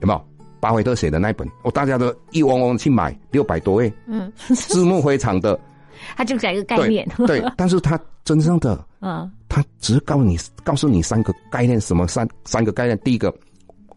[0.00, 0.20] 有没有
[0.60, 1.48] 巴菲特写的那本？
[1.62, 5.58] 哦，大家都一嗡嗡去买，六百多位，嗯，字幕非常的，
[6.16, 13.32] 他就讲一个概念，对， 但是他真正的，嗯，他只是告诉你，告诉你三个概念，什么三三个概念，第一个。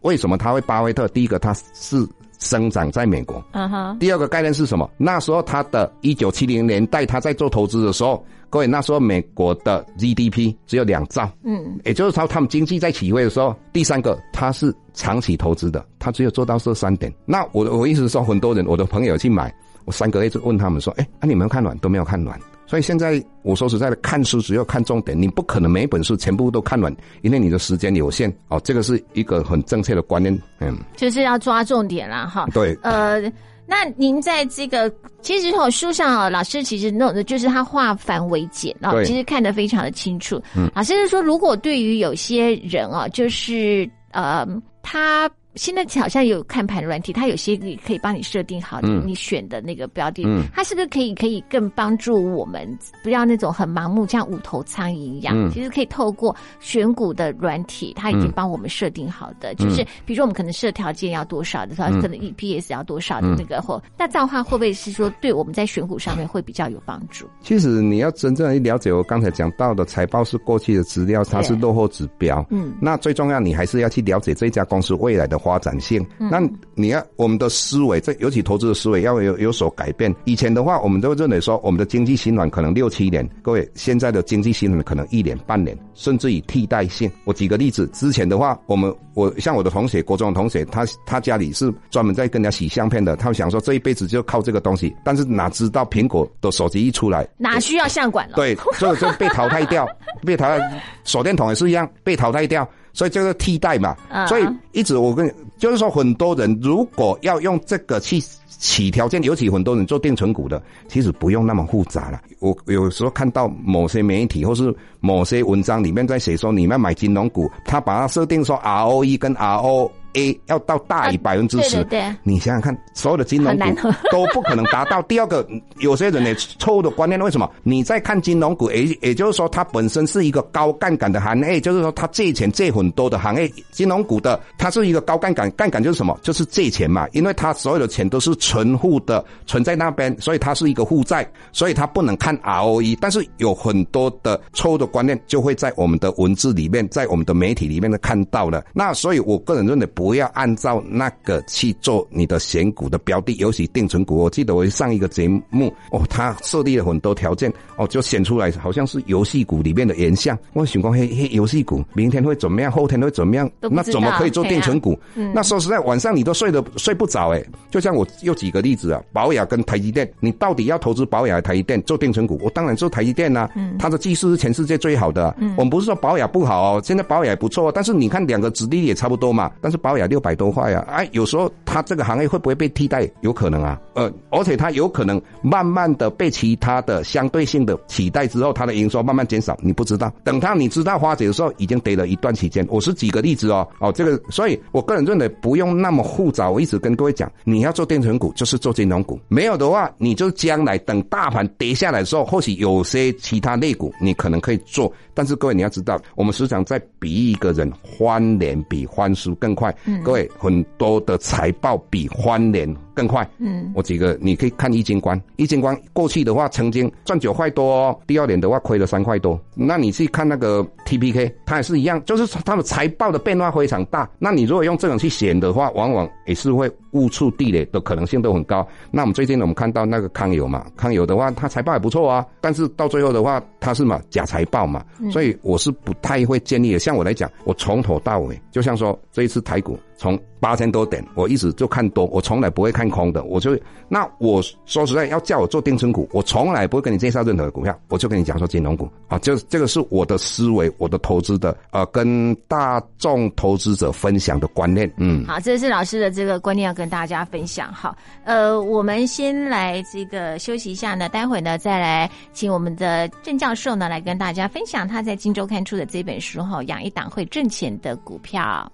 [0.02, 1.08] 为什么他会巴菲特？
[1.08, 2.06] 第一个，他是
[2.38, 3.42] 生长在美国。
[3.52, 3.98] 嗯哼。
[3.98, 4.90] 第二个概念是什么？
[4.96, 11.30] 那时候他的一九七零年代，他在做投资的时候，各位那时候美国的 GDP 只有两兆。
[11.44, 11.78] 嗯。
[11.84, 17.12] 也就是说，他们经济在起飞的时候，第三个他是长期投资的，他只有做到这三点。
[17.24, 22.38] 那我我意思是说，很多人我的朋友去买，我三个月就问他们说：“哎，啊你们看暖都没有看完。”
[22.72, 28.34] 所以现在我说实在的，看书只要看重点，你不可能每一本书全部都看完，因为你的时间有限。
[28.48, 30.34] 哦，这个是一个很正确的观念。
[30.58, 32.46] 嗯，就是要抓重点啦，哈。
[32.54, 32.74] 对。
[32.82, 33.20] 呃，
[33.66, 40.40] 那您在这个其实从书上啊，老师其实弄的就是他化繁为简啊，其实看得非常的清楚。
[40.56, 40.66] 嗯。
[40.74, 44.48] 老师是说，如果对于有些人啊，就是呃，
[44.82, 45.30] 他。
[45.54, 52.66] 现在好像有看盘软体，它有些你可以帮你设定好你选的那个标的，它是不是可以可以更帮助我们
[53.02, 55.50] 不要那种很盲目像五头苍蝇一样？
[55.50, 67.26] 其实可以透过选股的软体，它已经帮我们设定好的，就是比如说我们可能设条件要多少的，时候，可能 EPS 要多少的那个或那这样的话会不会是说对我们在选股上面会比较有帮助？
[67.42, 72.42] 其实你要真正了解我刚才讲到的财报是过去的资料，它是落后指标。
[72.48, 75.41] 嗯，那最重要你还是要去了解这家公司未来的。
[75.42, 76.40] 发展性，那
[76.74, 80.14] 你要我们的思维，这尤其投资的思维要有有所改变。
[80.24, 87.10] 以前的话，我们都认为说，我们的经济循环可能六七年，各位现在的经济循环可能一年半年，甚至于替代性。
[87.24, 98.36] 我举个例子，之前的话，我们我像我的同学，国中的同学，他他家里是专门在跟人家洗相片的，他想说这一辈子就靠这个东西，但是哪知道苹果的手机一出来， 哪需要相馆了？
[98.36, 99.86] 对，所以就被淘汰掉，
[100.24, 102.68] 被淘汰，手电筒也是一样被淘汰掉。
[102.92, 112.20] 所以叫做替代嘛，所以一直我跟就是说，很多人如果要用这个去起条件，尤其很多人做定存股的，其实不用那么复杂了。
[112.40, 119.90] 我有时候看到某些媒体或是某些文章里面在写说，你们买金融股，他把它设定说 ROE 跟 RO。
[120.14, 121.86] A 要到大于百分之十，
[122.22, 123.64] 你想想看，所有的金融股
[124.10, 125.00] 都不可能达到。
[125.02, 125.46] 第二个，
[125.78, 127.50] 有些人呢错误的观念，为什么？
[127.62, 133.50] 你在看金融股，也也就是说，它本身是一个高杠杆的行业，就是说，它借钱借很多的行业。
[133.70, 136.18] 金融股的，它是一个高杠杆，杠杆就是什么？
[136.22, 142.98] 就是借钱嘛，因为它所有的钱都是存户的，存在那边，所以它是一个负债，所以它不能看 ROE。
[143.00, 148.62] 但是有很多的错误的观念，就会在我们的文字里面，在我们的媒体里面的看到了。
[148.74, 150.01] 那所以我个人认为不。
[150.02, 154.16] 不要按照那个去做你的选股的标的，尤其定存股。
[154.16, 160.36] 我记得我上一个节目哦，他设立了很多条件哦，就选出来好像是游戏股里面的原像。
[160.54, 163.48] 我想讲嘿嘿，游戏股明天会怎么样，后天会怎么样？
[163.60, 164.98] 那怎么可以做定存股？
[165.32, 167.40] 那说实在，晚上你都睡得睡不着哎。
[167.70, 172.38] 就像我又举个例子啊，保雅跟台积电，你到底要投资保雅台积电做定存股？
[172.42, 175.34] 我当然做台积电呐，它的技术是全世界最好的。
[175.38, 179.52] 嗯我们不是说保雅不好哦，现在保雅也不错，但是你看两个子弟也差不多嘛。
[179.60, 183.08] 但是保雅六百多块呀，哎，有时候它这个行业会不会被替代？
[183.20, 190.12] 有可能啊，呃，而且它有可能慢慢的被其他的相对性的取代之后，它的营收慢慢减少，你不知道。
[190.24, 192.66] 等它你知道花姐的时候，已经跌了一段期间。
[192.70, 196.50] 我是举个例子哦，哦，这个，所以我个人认为不用那么复杂。
[196.50, 204.92] 我一直跟各位讲，你要做电存股，就是做金融股，没有的话，你就将来等大盘跌下来的时候，或许有些其他类股你可能可以做。
[205.14, 209.74] 但是各位你要知道，我们时常在比一个人翻脸比翻书更快。
[210.04, 213.28] 各位很多的财报比欢联更快。
[213.38, 219.38] 嗯，我举个，你可以看易经观，易经观过去的话曾经赚九块多，第二年的话亏了三块多。
[219.54, 224.08] 那你去看那个 T P K，它也是一样，就是它的财报的变化非常大。
[224.18, 228.66] 那你如果用这种去选的话，往往也是会误触地雷的可能性都很高。
[228.90, 234.84] 那我们最近我们看到那个康友嘛，康友的话，它财报也不错啊，但是到最后的话，它是嘛假财报嘛。
[235.10, 236.78] 所以我是不太会建议的。
[236.78, 243.22] 像我来讲，我从头到尾，就像说这一次台股从八千多点，我一直就看多，我从来不会看空的。
[243.22, 243.56] 我就
[243.88, 254.92] 那我说实在，要叫我做定存股，我从来不会跟你介绍任何的股票，我就跟你讲说金融股啊，就这个是我的思维，我的投资的呃，跟大众投资者分享的观念。
[254.96, 257.72] 嗯，好，这是老师的这个观念要跟大家分享。
[257.72, 268.68] 好，呃，我们先来这个休息一下呢，待会呢再来请我们的郑教授呢来跟大家分享他在《金周刊》出的这本书哈，养一档会挣钱的股票。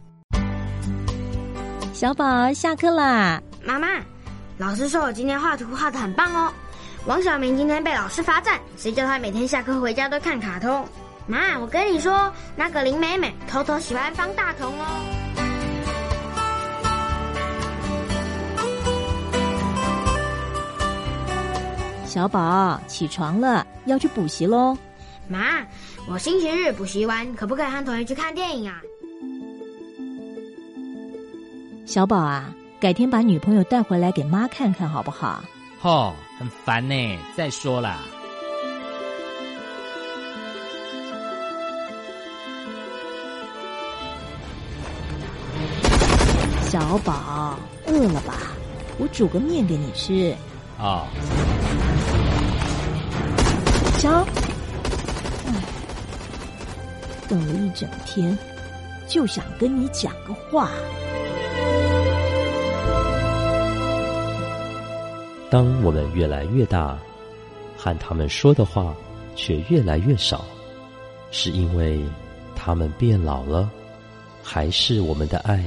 [1.98, 3.88] 小宝下课啦，妈妈，
[4.56, 6.52] 老师说我今天画图画的很棒哦。
[7.06, 10.86] 王小明今天被老师罚站，谁叫他每天下课回家都看卡通？
[11.26, 14.86] 妈，我跟你说，那个林美美偷偷喜欢方大同哦。
[22.06, 24.78] 小宝起床了，要去补习喽。
[25.26, 25.66] 妈，
[26.08, 28.80] 我星期日补习完，可不可以和同学去看电影啊？
[31.88, 35.42] 小宝啊，改天把女朋友带回来给妈看看好不好？
[35.80, 37.18] 哦，很烦呢。
[37.34, 38.00] 再说啦，
[46.60, 48.34] 小宝饿了吧？
[48.98, 50.36] 我煮个面给你吃。
[50.78, 51.06] 啊，
[53.96, 54.26] 小。
[57.26, 58.36] 等了一整天，
[59.06, 60.68] 就想跟你讲个话。
[65.50, 66.98] 当我们越来越大，
[67.76, 68.94] 和他们说的话
[69.34, 70.44] 却越来越少，
[71.30, 72.04] 是因为
[72.54, 73.70] 他们变老了，
[74.42, 75.64] 还是我们的爱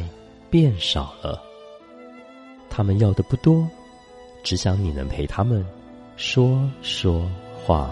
[0.50, 1.42] 变少了？
[2.70, 3.68] 他们要的不多，
[4.44, 5.66] 只想你能陪他们
[6.16, 7.28] 说说
[7.66, 7.90] 话。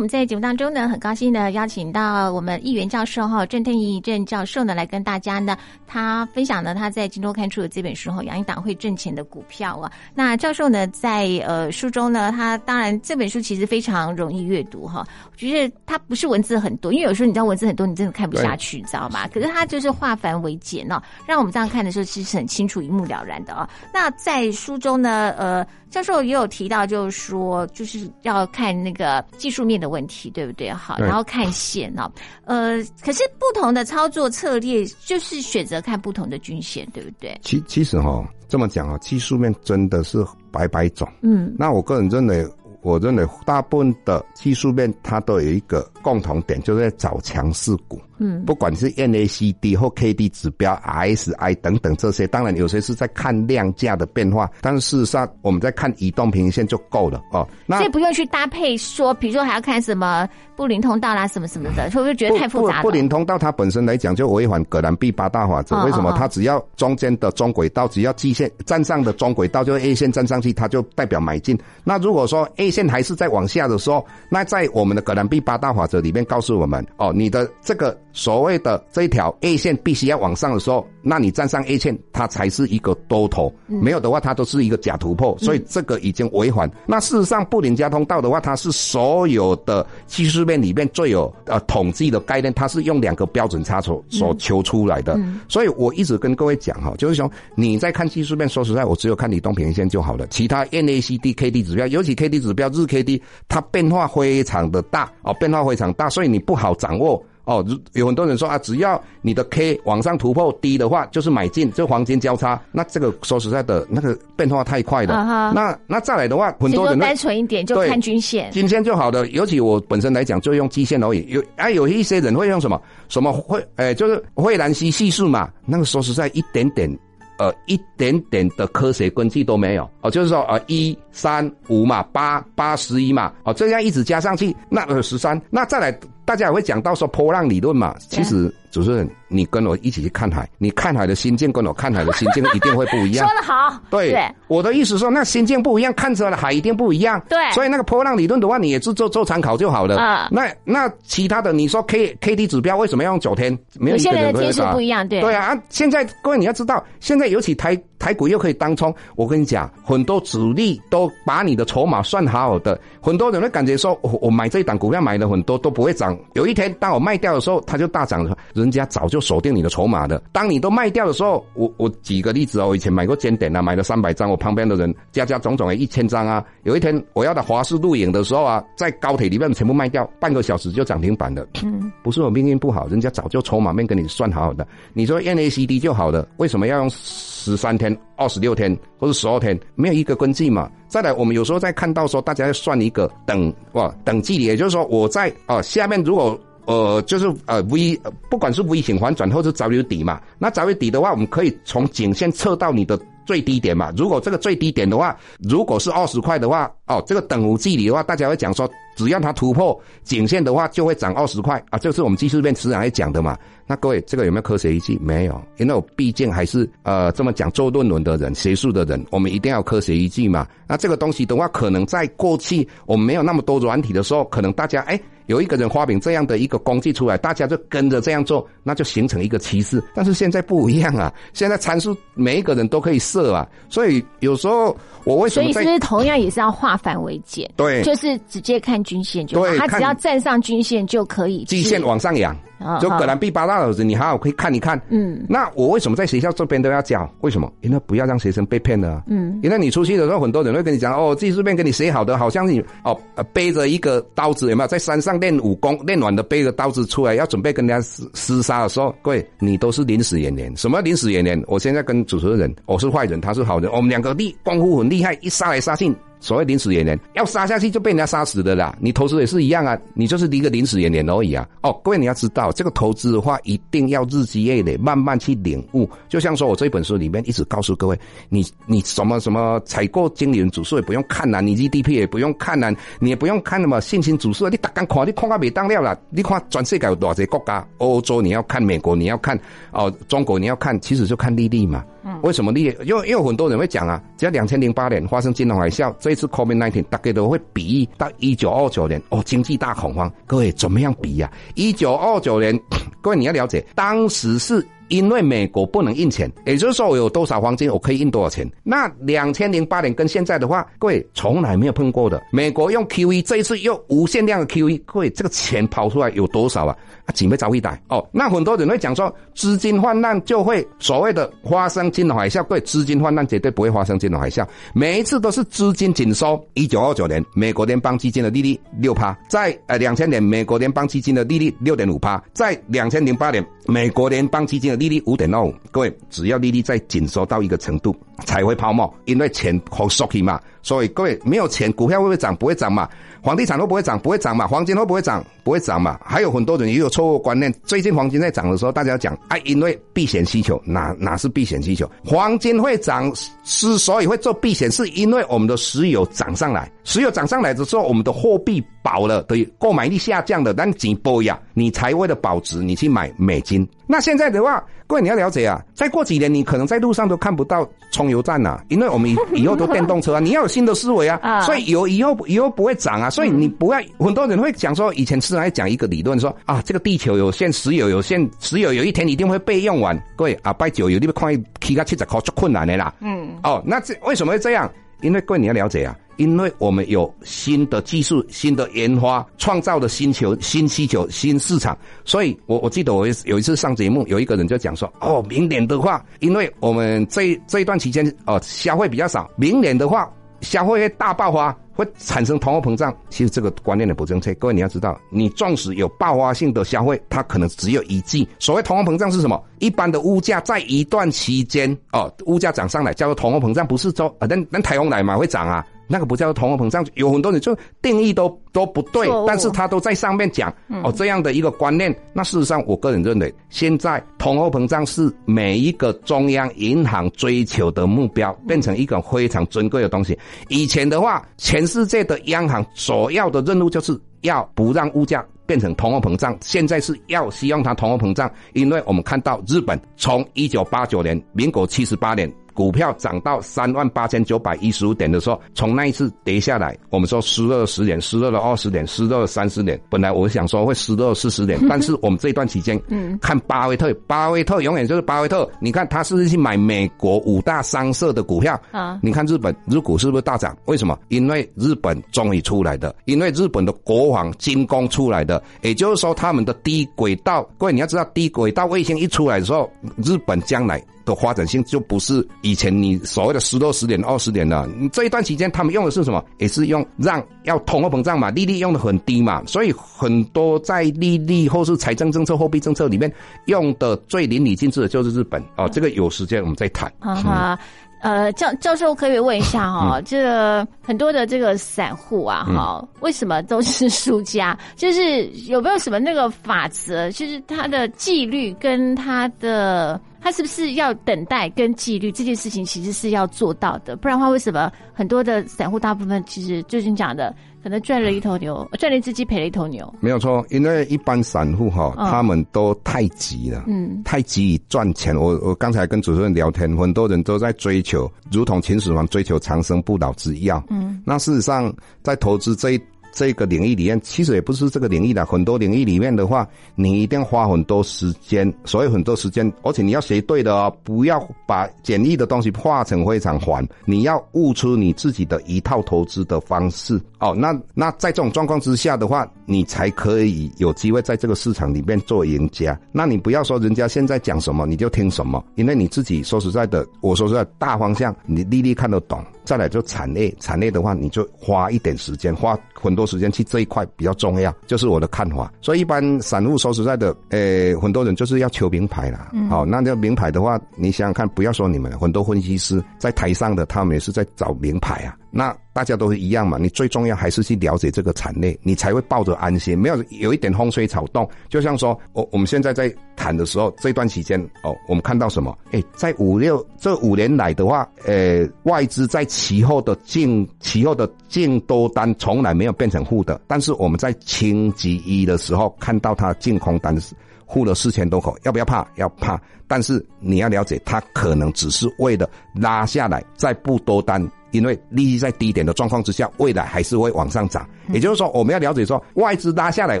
[0.08, 9.90] 在节目当中呢，很高兴的邀请到我们议员教授哈郑天仪郑教授呢，来跟大家呢，他分享呢他在京东看出的这本书哈，养一档会挣钱的股票啊。
[10.14, 19.28] 那教授呢，在呃书中呢，他当然这本书其实非常容易阅读哈，就是它不是文字很多，因为有时候你知道文字很多，你真的看不下去，你知道吗？
[19.28, 23.68] 可是它就是化繁为简哦，让我们这样看的时候，其实很清楚、一目了然的哦。
[23.92, 25.66] 那在书中呢，呃。
[25.90, 30.72] 教授也有提到，就是说，就是要看那个技术面的问题，对不对？
[30.72, 32.10] 好，然后看线哦。
[32.44, 37.38] 呃，可是不同的操作策略，就是选择看不同的均线，对不对？
[37.42, 41.08] 其其实哈，这么讲啊，技术面真的是百百种。
[41.22, 42.44] 嗯，那我个人认为。
[42.84, 47.98] 我认为大部分的技术面它都有一个共同点，就是在找强势股。
[48.18, 57.46] 嗯，不管是 NACD 或 KD 指标、RSI 等等这些，当然有些是在看量价的变化，但是事实上我们在看移动平均线就够了哦。
[57.66, 62.82] 那所以不用去搭配说，比如说还要看什么布林通道啦，什么什么的，会不会觉得太复杂？
[62.82, 65.82] 布林通道它本身来讲就违反葛兰币八大法则。
[65.84, 66.12] 为什么？
[66.16, 71.58] 它只要中间的中轨道，只要季线站上的中轨道，就 A 线站上去，它就代表买进。
[71.82, 86.70] 那如果说 A 线还是在往下的时候，那在我们的葛兰币八大法则里面告诉我们，哦，你的这个所谓的这一条 A 线必须要往上的时候，那你站上 A 线，它才是一个多头，没有的话，它都是一个假突破，所以这个已经违反。
[86.86, 95.18] 那事实上，布林加通道的话，它是所有的技术面里面最有呃统计的概念，它是用两个标准差所所求出来的。
[95.48, 107.20] 所以我一直跟各位讲哈，就是说你在看技术面，说实在，我只有看李东平线就好了，其他 NACD、KD 指标，尤其 KD 指标日 KD，它变化非常的大哦，变化非常大，所以你不好掌握。
[107.44, 112.58] 哦，有很多人说啊，只要你的 K 往上突破低的话，就是买进，就黄金交叉。
[112.72, 115.52] 那这个说实在的，那个变化太快了。
[115.54, 119.26] 那那再来的话，很多人单纯一点就看均线，均线就好的。
[119.28, 121.26] 尤其我本身来讲，就用基线而已。
[121.28, 125.50] 有啊，有一些人会用什么什么会，哎，就是惠兰西系数嘛。
[125.66, 126.90] 那个说实在，一点点，
[127.38, 129.86] 呃，一点点的科学根据都没有。
[130.00, 135.94] 哦，就是说，呃，一三五嘛，八八十一嘛，哦，这样一直加上去，那呃十三，那再来。
[136.24, 143.24] 大家也会讲到说波浪理论嘛，其实主持人，你跟我一起去看海，你看海的心境跟我看海的心境一定会不一样。
[143.30, 147.22] 说得好，对，我的意思说，那心境不一样，看出来的海一定不一样。
[147.28, 149.96] 对，所以那个波浪理论的话，你也是做做参考就好了。
[149.98, 153.56] 啊，那那其他的，你说 K K D 指标为什么要用九天？
[153.78, 155.20] 没有一个人的天数不一样，对。
[155.20, 166.18] 对啊，现在各位你要知道，现在尤其台台股又可以当冲，我跟你讲，很多主力都把你的筹码算好好的，很多人会感觉说，我我买这一档股票买了很多都不会涨。
[166.32, 168.36] 有一天，当我卖掉的时候，它就大涨了。
[168.64, 170.22] 人家早就锁定你的筹码的。
[170.32, 176.42] 当你都卖掉的时候，我我举个例子哦，我以前买过尖点啊，买了三百张，我旁边的人加加总总的一千张啊。
[176.62, 181.46] 有一天我要的华视录影的时候啊，在高铁里面全部卖掉，半个小时就涨停板的。
[181.62, 184.66] 嗯，不是我命运不好，人家早就筹码面跟你算好好的。
[184.94, 189.58] 你说 NACD 就好了，为什么要用十三天、二十六天或者十二天？
[189.74, 190.70] 没有一个根据嘛。
[190.88, 198.00] 再来，我们有时候在看到说，大家要算一个等哇等距离，也就是说，我在啊下面如果呃就是呃 V，
[198.30, 203.92] 不管是 V 型反转或者 W 底嘛，那 W 底的话，我们可以从颈线测到你的最低点嘛。
[203.96, 213.36] 如果这个最低点的话，如果是二十块的话，哦，这个等无距离的话，大家会讲说，只要它突破颈线的话，就会涨二十块啊，这是我们技术面持人来讲的嘛。
[213.66, 214.98] 那各位，这个有没有科学依据？
[215.02, 220.46] 没有，因为我毕竟还是呃这么讲做论文的人、学术的人，我们一定要科学依据嘛。
[220.68, 229.82] 那这个东西的话，可能在过去我们没有那么多软体的时候，可能大家哎有一个人发明这样的一个工具出来，大家就跟着这样做，那就形成一个趋势。
[229.94, 235.50] 但是现在不一样啊，现在参数每一个人都可以设啊，所以有时候我为什么？
[235.54, 242.36] 所以是同样也是要化繁为简，对，就是直接看均线就好，他只要站上均线就可以，均线往上扬。
[242.80, 244.80] 就葛兰碧八大老师，你好好可以看一看。
[244.88, 247.06] 嗯，那我为什么在学校这边都要教？
[247.20, 247.52] 为什么？
[247.60, 249.02] 因为不要让学生被骗了。
[249.06, 252.98] 嗯，因为你出去的时候，很多人会跟你讲哦，技术面给你写好的，好像你哦
[253.34, 260.50] 背着一个刀子，有没有在山上练武功练完的背着刀子出来，要准备跟人家厮厮杀的时候，各位你都是临时演员。
[260.56, 261.42] 什么临时演员？
[261.46, 265.94] 我现在跟主持人，我是坏人，他是好人，我们两个厉功夫很厉害，一杀来杀去。
[266.24, 268.74] 所谓临时演员，要杀下去就被人家杀死的啦。
[268.80, 271.46] 你投资也是一样啊，你就是一个临时演员而已啊。
[271.60, 275.86] 哦，各位你要知道，这个投资的话，一定要日积月累，慢慢去领悟。
[276.08, 278.00] 就像说我这本书里面一直告诉各位，
[278.30, 285.94] 你你什么什么采购经理人指数也不用看啦，你 GDP 也不用看啦，你也不用看什么信心指数，你大刚看，你看到没当了啦。
[286.08, 289.38] 你看全世界有多少国家，欧洲你要看，美国你要看，
[289.72, 291.84] 哦，中国你要看，其实就看利率嘛。
[292.22, 292.64] 为什么利？
[292.84, 300.12] 因为因为很多人会讲啊，只要两千零八年发生金融海啸，这一次 COVID nineteen 大概都会比到一九二九年哦，经济大恐慌。
[300.26, 301.30] 各位怎么样比呀？
[301.54, 302.58] 一九二九年，
[303.00, 304.66] 各位你要了解，当时是。
[304.88, 308.48] 因为美国不能印钱，也就是说我有多少黄金，我可以印多少钱。
[308.62, 312.22] 那两千零八年跟现在的话，各位从来没有碰过的。
[312.30, 316.76] 美国用 QE，这一次又无限量的 QE，各位这个钱跑出来有多少啊？
[317.06, 318.06] 啊，准备遭一代哦。
[318.12, 322.42] 那很多人会讲说，资金泛滥就会所谓的发生金融海啸。
[322.44, 326.42] 各位，资金泛滥绝对不会发生金融海啸，每一次都是资金紧缩。
[326.54, 337.94] 一九二九年，美国联邦基金的利率六趴，在呃两千年，美国联邦基金的利率六点五趴，在两千零八年，美国联邦基金利率五点二五，各位只要利率再紧缩到一个程度，
[338.24, 340.40] 才会泡沫，因为钱好缩起嘛。
[340.62, 342.34] 所以各位没有钱，股票会不会涨？
[342.36, 342.88] 不会涨嘛。
[343.24, 343.98] 房地产会不会涨？
[343.98, 344.46] 不会涨嘛。
[344.46, 345.24] 黄金会不会涨？
[345.42, 345.98] 不会涨嘛。
[346.04, 351.90] 还有很多人也有错误观念，最近黄金在涨的时候，大家讲啊，因为避险需求，哪哪是避险需求？
[352.04, 353.10] 黄金会涨，
[353.42, 363.66] 之所以会做避险，是因为我们的石油涨上来，石油涨上来的时候，我们的货币保了，等于购买力下降了，但紧波呀，你才为了保值，你去买美金。
[363.86, 364.62] 那现在的话。
[364.86, 379.96] 各位你要了解啊，再过几年你可能在路上都看不到充充油站呐，因为我们以以后都电动车啊，你要有新的思维啊， 所以油以后以后不会涨啊，所以你不要很多人会讲说，以前是来讲一个理论说啊，这个地球有限，石油有限，石油有一天一定会被用完。
[380.16, 382.92] 各位啊，拜九油你们看起个七十块就困难的啦。
[382.98, 384.68] 嗯，哦，那这为什么会这样？
[385.00, 385.96] 因为各位你要了解啊。
[386.16, 400.08] 因为我们有新的技术、新的研发，创造的新球、新需求、新市场，所以我我记得我有一次上节目，有一个人就讲说：哦，明年的话，因为我们这这一段期间哦消费比较少，明年的话
[400.40, 401.56] 消费会大爆发。
[401.74, 404.32] 会产生通货膨胀，其实这个观念的不正确。
[404.34, 408.26] 各位你要知道，你纵使有爆发性的消费，它可能只有一季。
[408.38, 409.42] 所谓通货膨胀是什么？
[409.58, 415.66] 一般的物价在一段期间哦，物价涨上来叫做通货膨胀，不是说啊，那那台风来嘛会涨啊。
[415.86, 421.94] 那个不叫通货膨胀，有很多人就定义都都不对，但是他都在上面讲哦这样的一个观念。
[422.12, 430.18] 那事实上，我个人认为，现在通货膨胀是每一个中央银行追求的目标，变成一个非常尊贵的东西。
[430.48, 442.32] 以前的话，全世界的央行首要的任务就是要不让物价变成通货膨胀，现在是要希望它通货膨胀，因为我们看到日本从一九八九年，民国七十八年。
[442.54, 449.78] 股票涨到三万八千九百一十五点的时候，从那一次跌下来，我们说失落了十点，失落了二十点，失落了三十点。
[449.90, 455.48] 本来我想说会失落四十点，但是我们这段期间，嗯，看巴菲特，巴菲特永远就是巴菲特。
[455.60, 459.00] 你看他是不是去买美国五大商社的股票啊？
[459.02, 460.56] 你看日本日股是不是大涨？
[460.66, 460.98] 为什么？
[461.08, 469.68] 因为日本终于出来的，因为日本的国防精工出来的，也就是说他们的低轨道，各位你要知道，低轨道卫星一出来的时候，
[470.04, 470.82] 日本将来。
[471.04, 474.68] 的发展性就不是以前你所谓的十多十点、二十点了。
[474.78, 476.24] 你这一段期间，他们用的是什么？
[476.38, 483.12] 也是用让要通货膨胀嘛，利率用的很低嘛，所以很多在利率或是财政政策、货币政策里面
[483.46, 485.68] 用的最淋漓尽致的就是日本哦。
[485.68, 486.92] 这个有时间我们再谈。
[487.00, 487.58] 哈。
[488.00, 494.54] 呃，教教授可以问一下哈，这很多的这个散户啊，哈，为什么都是输家？
[494.76, 497.10] 就是有没有什么那个法则？
[497.12, 499.98] 就是他的纪律跟他的。
[500.24, 509.94] 他是不是要等待跟纪律这件事情，其实是要做到的，不然的话，为什么很多的散户大部分其实最近讲的，可能赚了一头牛，赚了一只鸡赔了一头牛？
[510.00, 515.14] 没有错，因为一般散户哈，他们都太急了，嗯，太急于赚钱。
[515.14, 521.70] 我我刚才跟主持人聊天，很多人都在追求，如同秦始皇追求长生不老之药，嗯，那事实上
[522.02, 522.80] 在投资这一。
[523.14, 537.34] 这个领域里面，其实也不是这个领域的，很多领域里面的话，你一定要花很多时间，所以很多时间，而且你要学对的哦，不要把简易的东西化成非常烦，你要悟出你自己的一套投资的方式哦。
[537.38, 542.78] 那那在这种状况之下的话，你才可以有机会在这个市场里面做赢家。
[542.90, 549.24] 那你不要说人家现在讲什么你就听什么，因为你自己说实在的，我说实在大方向你粒粒看得懂。
[549.44, 555.52] 再来就产业，产业的话，你就花一点时间，花很多时间去这一块比较重要，就是我的看法。
[555.60, 559.32] 所以一般散户说实在的，呃，很多人就是要求名牌啦。
[559.48, 565.16] 好，那这名牌的话，你想想看，不要说你们，很多分析师在台上的，他们也是在找名牌啊。
[565.36, 569.76] 那大家都是一样嘛，你最重要还是去了解这个产业，你才会抱着安心。
[569.76, 575.58] 没有有一点风吹草动，就像说，我我们现在在谈的时候，这段期间哦，我们看到什么？
[575.72, 587.12] 哎，在五六这五年来的话，呃，外资在其后的净其后的净多单从来没有变成负的，但是我们在清级一的时候看到它净空单是
[587.48, 588.86] 负了四千多口，要不要怕？
[588.94, 589.40] 要怕。
[589.66, 594.24] 但是你要了解，它可能只是为了拉下来再不多单。
[594.58, 597.68] 因为利息在低点的状况之下，未来还是会往上涨。
[597.88, 600.00] 也就是说，我们要了解说，外资拉下来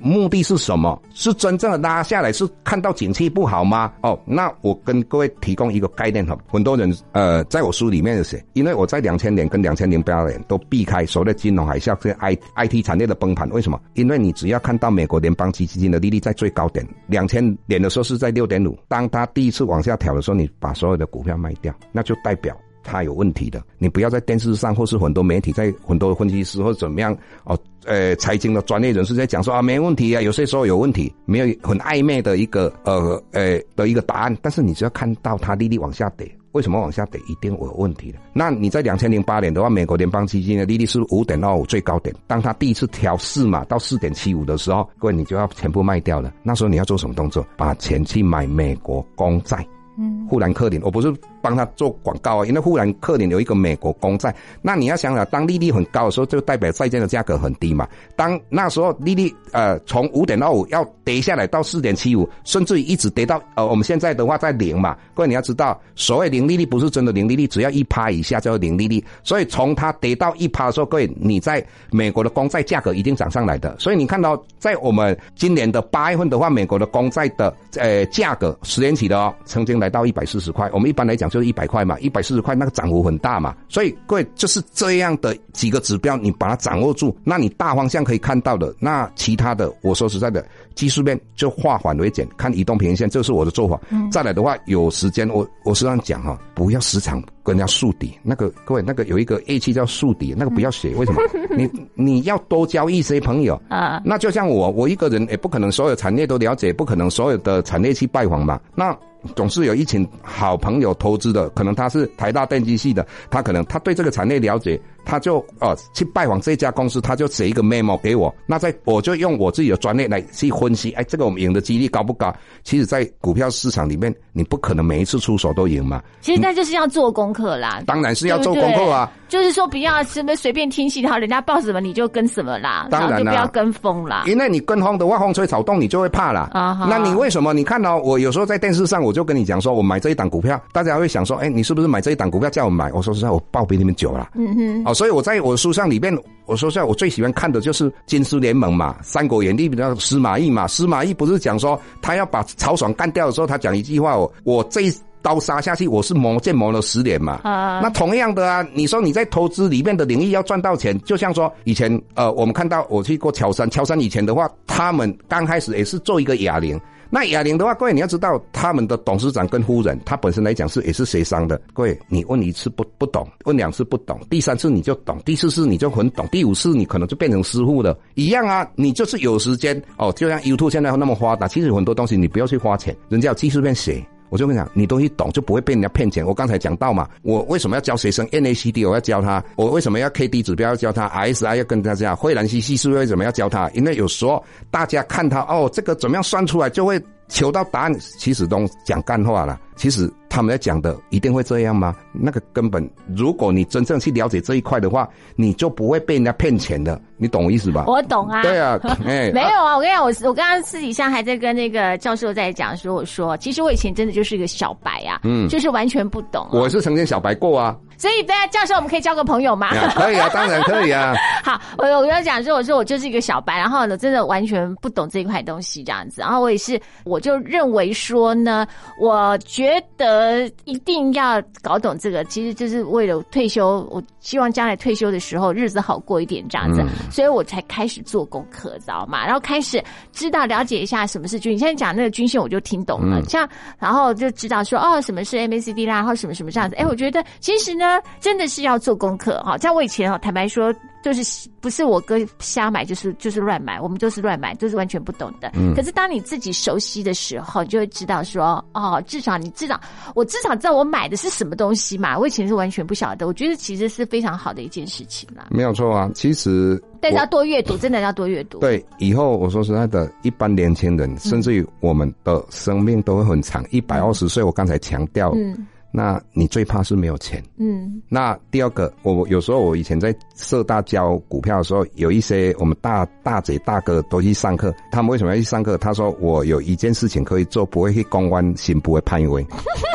[0.00, 1.00] 目的是什么？
[1.12, 3.92] 是真正的拉下来是看到景气不好吗？
[4.02, 13.48] 哦，那我跟各位提供一个概念哈，很多人呃，在我书里面写，因为我在两千年跟两千零八年都避开所谓的金融海啸跟 I I T 产业的崩盘。
[13.50, 13.78] 为什么？
[13.94, 22.56] 因为你只要看到美国联邦基金的利率在最高点，两千年的时候是在六点五，当它第一次往下调的时候，你把所有的股票卖掉，那就代表。
[22.86, 27.14] 它有问题的，你不要在电视上或是很多媒体在很多分析师或怎么样
[27.44, 34.36] 哦，呃，财经的专业人士在讲说啊，没问题啊，有些时候有问题，没有很暧昧的一个呃呃的一个答案。
[34.40, 38.18] 但是你只要看到它利率往下跌，为什么往下跌，一定有问题的。
[38.32, 46.32] 那你在两千零八年的话，美国联邦基金的利率是五点二五最高点，当它第一次调四嘛到四点七五的时候，各位你就要全部卖掉了。
[46.42, 47.46] 那时候你要做什么动作？
[47.56, 49.66] 把钱去买美国公债。
[49.98, 51.10] 嗯，富兰克林，我不是
[51.46, 57.86] 帮他做广告啊，因为富兰克林有一个美国公债，那你要想想，当利率很高的时候，就代表债券的价格很低嘛。
[58.16, 64.96] 当那时候利率呃从五点二五要跌下来到四点七五，甚至于一直跌到呃我们现在的话在零嘛。
[65.14, 69.02] 各位你要知道，所谓零利率不是真的零利率，只要一趴以下就是零利率。
[69.22, 73.78] 所以从它跌到一趴的时候，各位你在美国的公债价格一定涨上来的。
[73.78, 80.68] 所以你看到在我们今年的八月份的话，美国的公债的呃价格十年期的哦，曾经来到一百四十块。
[80.72, 83.54] 我们一般来讲就一百块嘛，一百四十块那个涨幅很大嘛。
[83.68, 88.74] 所以各位就是这样的几个指标，你把它掌握住，那你大方向可以看到的。
[88.78, 93.80] 那其他的，我说实在的，技术面就化繁为简，看移动平均线，这是我的做法。
[94.12, 98.16] 再来的话，有时间我我时常讲哈，不要时常跟人家树敌。
[98.22, 100.94] 那个各位，那个有一个 A 器叫树敌，那个不要写。
[100.94, 101.20] 为什么？
[101.56, 104.00] 你你要多交一些朋友 啊。
[104.04, 108.60] 那就像我，我一个人也不可能所有产业都了解，不可能所有的产业去拜访嘛。
[108.74, 108.96] 那
[109.34, 114.78] 总是有一群好朋友投资的，可能他是台大电机系的，他可能他对这个产业了解。
[115.06, 122.34] 他就呃去拜访这家公司，他就写一个 memo 给我，那在我就用我自己的专业来去分析，哎，这个我们赢的几率高不高？
[122.64, 126.02] 其实，在股票市场里面，你不可能每一次出手都赢嘛。
[126.20, 127.80] 其实那就是要做功课啦。
[127.86, 129.10] 当然是要做功课啊。
[129.28, 132.88] 就是说，不要什么随便听信他，人家报什么你就跟什么啦。
[132.90, 134.24] 当然就不要跟风啦。
[134.26, 136.50] 因为你跟风的话，风吹草动，你就会怕啦。
[136.52, 137.52] 啊那你为什么？
[137.52, 142.92] 你看到我有时候在电视上，我就跟你讲说，我买这一档股票，大家会想说，哎，你是不是买这一档股票叫我买？
[142.92, 144.30] 我说实在，我报比你们久了。
[144.34, 144.82] 嗯哼。
[144.84, 145.76] 哦，所以我在我书。
[145.76, 146.16] 上里面
[146.46, 150.66] 我说，像我最喜欢看的就是金丝联盟嘛，《三国演义》比较司马懿嘛。
[150.66, 154.94] 司马懿不是讲说他要把曹爽干掉的时候，他讲一句话：我我这一
[155.26, 157.40] 刀杀下去，我是磨剑磨了十年嘛。
[157.42, 166.80] 啊，那同样的啊，你说你在投资里面的领域要赚到钱，就像说以前呃，我们看到我去过乔山，乔山以前的话，他们刚开始也是做一个哑铃。
[167.10, 171.60] 那哑铃的话，各位你要知道，他们的董事长跟夫人，他本身来讲是也是协商的。
[171.72, 177.98] 各位，你问一次不不懂，问两次不懂，第三次你就懂，第四次你就很懂，第五次你可能就变成师傅了。
[178.14, 184.04] 一样啊，你就是有时间哦，就像 YouTube 现在那么发达，其实很多东西你不要去花钱，人家有技术面写。
[184.28, 186.26] 我就跟你讲，你东西懂就不会被人家骗钱。
[186.26, 188.88] 我刚才讲到嘛，我为什么要教学生 NACD？
[188.88, 193.70] 我要教他，我为什么要 KD 指标要教他？RSI 要跟他讲，惠兰西系数为什么要教他？
[193.70, 199.60] 因为有时候大家看他哦，这个怎么样算出来，就会求到答案，其实都讲干话了。
[199.76, 201.94] 其实他们在讲的一定会这样吗？
[202.12, 207.00] 那个根本，如果你真正去了解这一块的话，你就不会被人家骗钱的。
[207.18, 207.84] 你懂我意思吧？
[207.86, 208.42] 我懂啊。
[208.42, 209.74] 对啊， 哎，没有啊。
[209.76, 216.46] 我跟你讲，我我刚刚私底下还在跟那个教授在讲说，我说其实我以前真的就是一个小白啊，嗯，就是完全不懂。
[216.52, 217.76] 我是曾经小白过啊。
[217.98, 219.70] 所以，大家教授，我们可以交个朋友吗？
[219.94, 221.14] 可以啊，当然可以啊。
[221.42, 226.20] 好，我我要讲说，我说我就是一个小白，然后呢，真的完全不懂这一块东西这样子。
[226.20, 228.66] 然后我也是，我就认为说呢，
[229.00, 229.65] 我觉
[229.96, 233.86] 得一定要搞懂这个，其实就是为了退休。
[233.90, 239.24] 我希望将来退休的时候日子好过一点这样子，所以我才开始做功课，知道吗？
[239.24, 241.66] 然后开始知道了解一下什么是均线。
[241.66, 243.22] 现在讲那个均线，我就听懂了。
[243.24, 243.48] 像
[243.78, 246.76] 然后就知道说，哦，什么是 MACD 啦，然后什么什么这样子。
[246.76, 248.00] 哎，我觉得其实呢。
[248.20, 250.74] 真的是要做功课哈，像我以前哦，坦白说，
[251.12, 255.52] 就是不是我哥瞎买，就是就是乱买，我们就是乱买，就是完全不懂的。
[255.54, 255.72] 嗯。
[255.74, 259.80] 可是当你自己熟悉的时候，你就会知道说，哦，至少你至少
[260.14, 262.18] 我至少知道我买的是什么东西嘛。
[262.18, 265.46] 我以前是完全不晓得，我觉得其实是非常好的一件事情啦。
[265.50, 268.58] 没有错啊，其实但是要多阅读，真的要多阅读。
[268.60, 274.42] 对，以后我说实在的，一般年轻人，甚至于我们的生命都会很长，一百二十岁。
[274.42, 275.30] 我刚才强调。
[275.36, 275.66] 嗯。
[275.96, 277.42] 那你最怕是没有钱。
[277.56, 278.02] 嗯。
[278.06, 284.74] 那第二个，我有时候我以前在社大教股票的时候，有一些我们大大姐大哥都去上课。
[284.92, 285.78] 他们为什么要去上课？
[285.78, 289.40] 他说我有一件事情可以做，不会去公关，心不会攀位。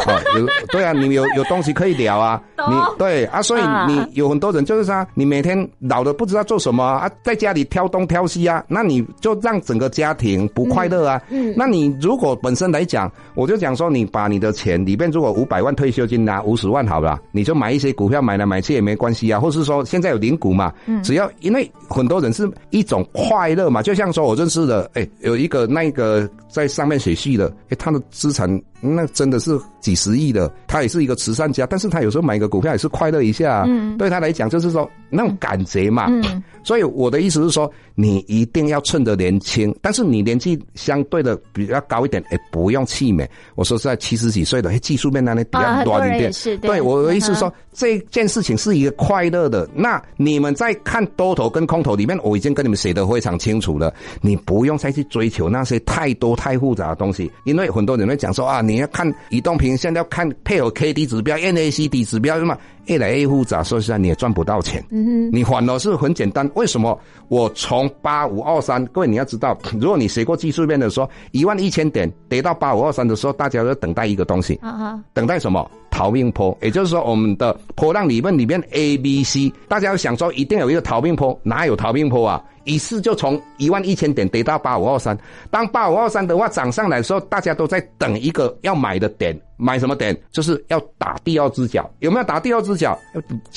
[0.07, 2.41] 啊， 有对啊，你有有东西可以聊啊。
[2.57, 11.21] 你对啊，所以你有很多人就是说，你每天老的不知道做什么啊，在家里挑东挑西啊，那你就让整个家庭不快乐啊。
[11.29, 11.53] 嗯。
[11.55, 15.90] 那你如果本身来讲，我就讲说，你把你的钱里面如果五百万退。
[15.91, 19.41] 退休金拿五十万好了，你就买一些股票，买来买去也没关系啊。
[19.41, 20.73] 或是说现在有零股嘛，
[21.03, 36.05] 只要因为很多人是一种快乐嘛，就像说我认识的，哎，有一个那个在上面写序的，哎，他的资产那真的是几十亿的，他也是一个慈善家，但是他有时候买一个股票也是快乐一下，嗯，对他来讲就是说那种感觉嘛。
[36.07, 43.29] 嗯，所以我的意思是说，你一定要趁着年轻，但是你年纪相对的比较高一点，哎，不用气馁。
[43.55, 45.80] 我说实在七十几岁的，哎，技术面那里比较。
[45.83, 46.31] 乱点。
[46.31, 49.67] 是，对我的意思说，这件事情是一个快乐的。
[49.73, 62.57] 那你们在看多头跟空头里面，我已经跟你们写的非常清楚了，你不用再去追求那些太多太复杂的东西，因为很多人会讲说啊，你要看移动平线要看配合 K D 指标、N A C D 指标什么。
[62.85, 64.83] 越来越复杂，说实在你也赚不到钱。
[64.89, 66.49] 嗯哼，你反而是很简单。
[66.55, 66.97] 为什么？
[67.27, 74.55] 我从八五二三，各位你要知道， 如果你学过技术面的时候，一万一千点跌到八五二三的时候，大家都等待一个东西。
[74.61, 75.69] 啊哈，等待什么？
[75.91, 76.57] 逃命坡。
[76.61, 82.43] 也就是说，我们的波浪理论里面 A、B、C，大家要想说一定有一个逃命坡，哪有逃命坡啊？
[82.63, 85.17] 一次就从一万一千点跌到八五二三。
[85.49, 89.39] 当八五二三的话涨上来的时候，大家都在等一个要买的点。
[89.57, 90.15] 买什么点？
[90.31, 91.89] 就是要打第二只脚。
[91.99, 92.97] 有没有打第二只脚？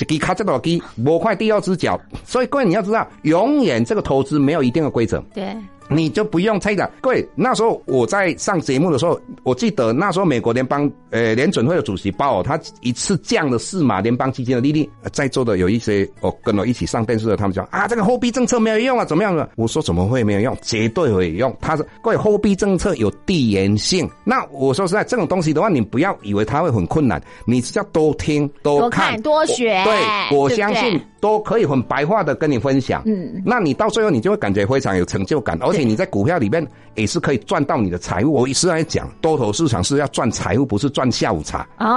[0.07, 1.99] 给卡这多给摸块第二只脚。
[2.23, 5.23] 所以各位你要知道，永远这个投资没有一定的规则。
[5.33, 5.55] 对。
[5.89, 6.89] 你就不用猜了。
[7.01, 14.89] 各位，那时候我在上节目的时候，我记得那时候美国联邦呃联准会的主席鲍尔，他一次降了四码联邦基金的利率。
[15.11, 19.49] 在座的有一些哦跟我一起上电视的，他们讲啊，这个货币政策没有用啊，怎么样的？
[19.55, 20.57] 我说怎么会没有用？
[20.61, 21.55] 绝对会有用。
[21.61, 24.09] 他说各位，货币政策有递延性。
[24.23, 29.83] 那我说实在，这种东西的话，你不要以为它会很困难，你只要多听多看多学。
[29.83, 30.99] 对，我相信。
[31.21, 36.65] 都可以很白话的跟你分享，嗯，那你到最后你就会感觉非常有成就感，而且你在股票里面
[36.95, 38.31] 也是可以赚到你的财富。
[38.31, 41.67] 我一直在讲，多头市场是要赚财富，不是赚下午茶。
[41.79, 41.87] 哦。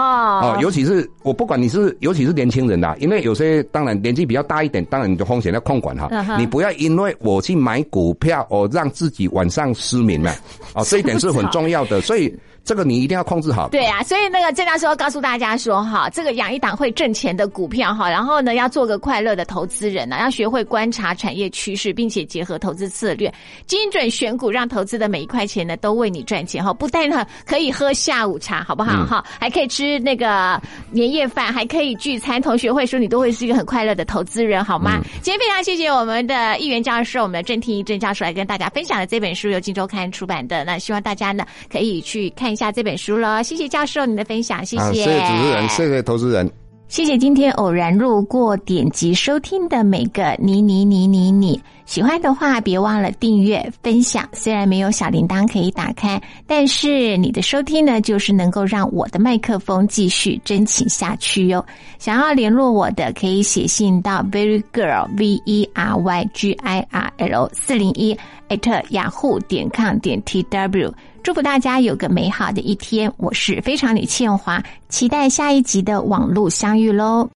[0.42, 10.34] 哦，尤其是我不管你是，尤其是年轻人呐，因为有些当然年纪比较大一点，当然你的风险要控管哈，你不要因为我去买股票哦，让自己晚上失眠了，
[10.74, 12.34] 哦，这一点是很重要的，所以。
[12.68, 13.66] 这个你一定要控制好。
[13.70, 23.32] 对啊，所以那个郑教授告诉大家说，哈，这个养一档会挣钱的股票，哈，然后呢，要做个快乐的投资人呢，要学会观察产业趋势，并且结合投资策略，
[23.64, 29.06] 精准选股，让投资的每一块钱呢都为你赚钱，哈，不但呢可以喝下午茶，好不好？
[29.06, 30.60] 哈，还可以吃那个
[30.90, 35.00] 年夜饭，还可以聚餐，同学会说你都会是一个很快乐的投资人，好吗？
[35.22, 42.57] 今天非常谢谢我们的议员教授，我们的郑听一郑教授来跟大家分享的这本书由金周刊出版的，那希望大家呢可以去看。
[42.59, 46.50] 下这本书了，谢谢教授你的分享，谢谢，谢谢主持人，谢谢投资人，
[46.88, 54.28] 谢谢今天偶然路过点击收听的每个你你你你你，喜欢的话别忘了订阅分享。
[54.34, 61.64] 虽然没有小铃铛可以打开，但是你的收听呢，就是能够让我的麦克风继续真情下去哟。
[61.99, 68.14] 想要联络我的，可以写信到 very girl v e r y g i r l 四零一
[68.51, 70.93] at 雅虎点 com 点 t w。
[71.22, 73.11] 祝福大家有个美好的一天！
[73.16, 77.26] 我是非常李倩华，期待下一集的网络相遇喽。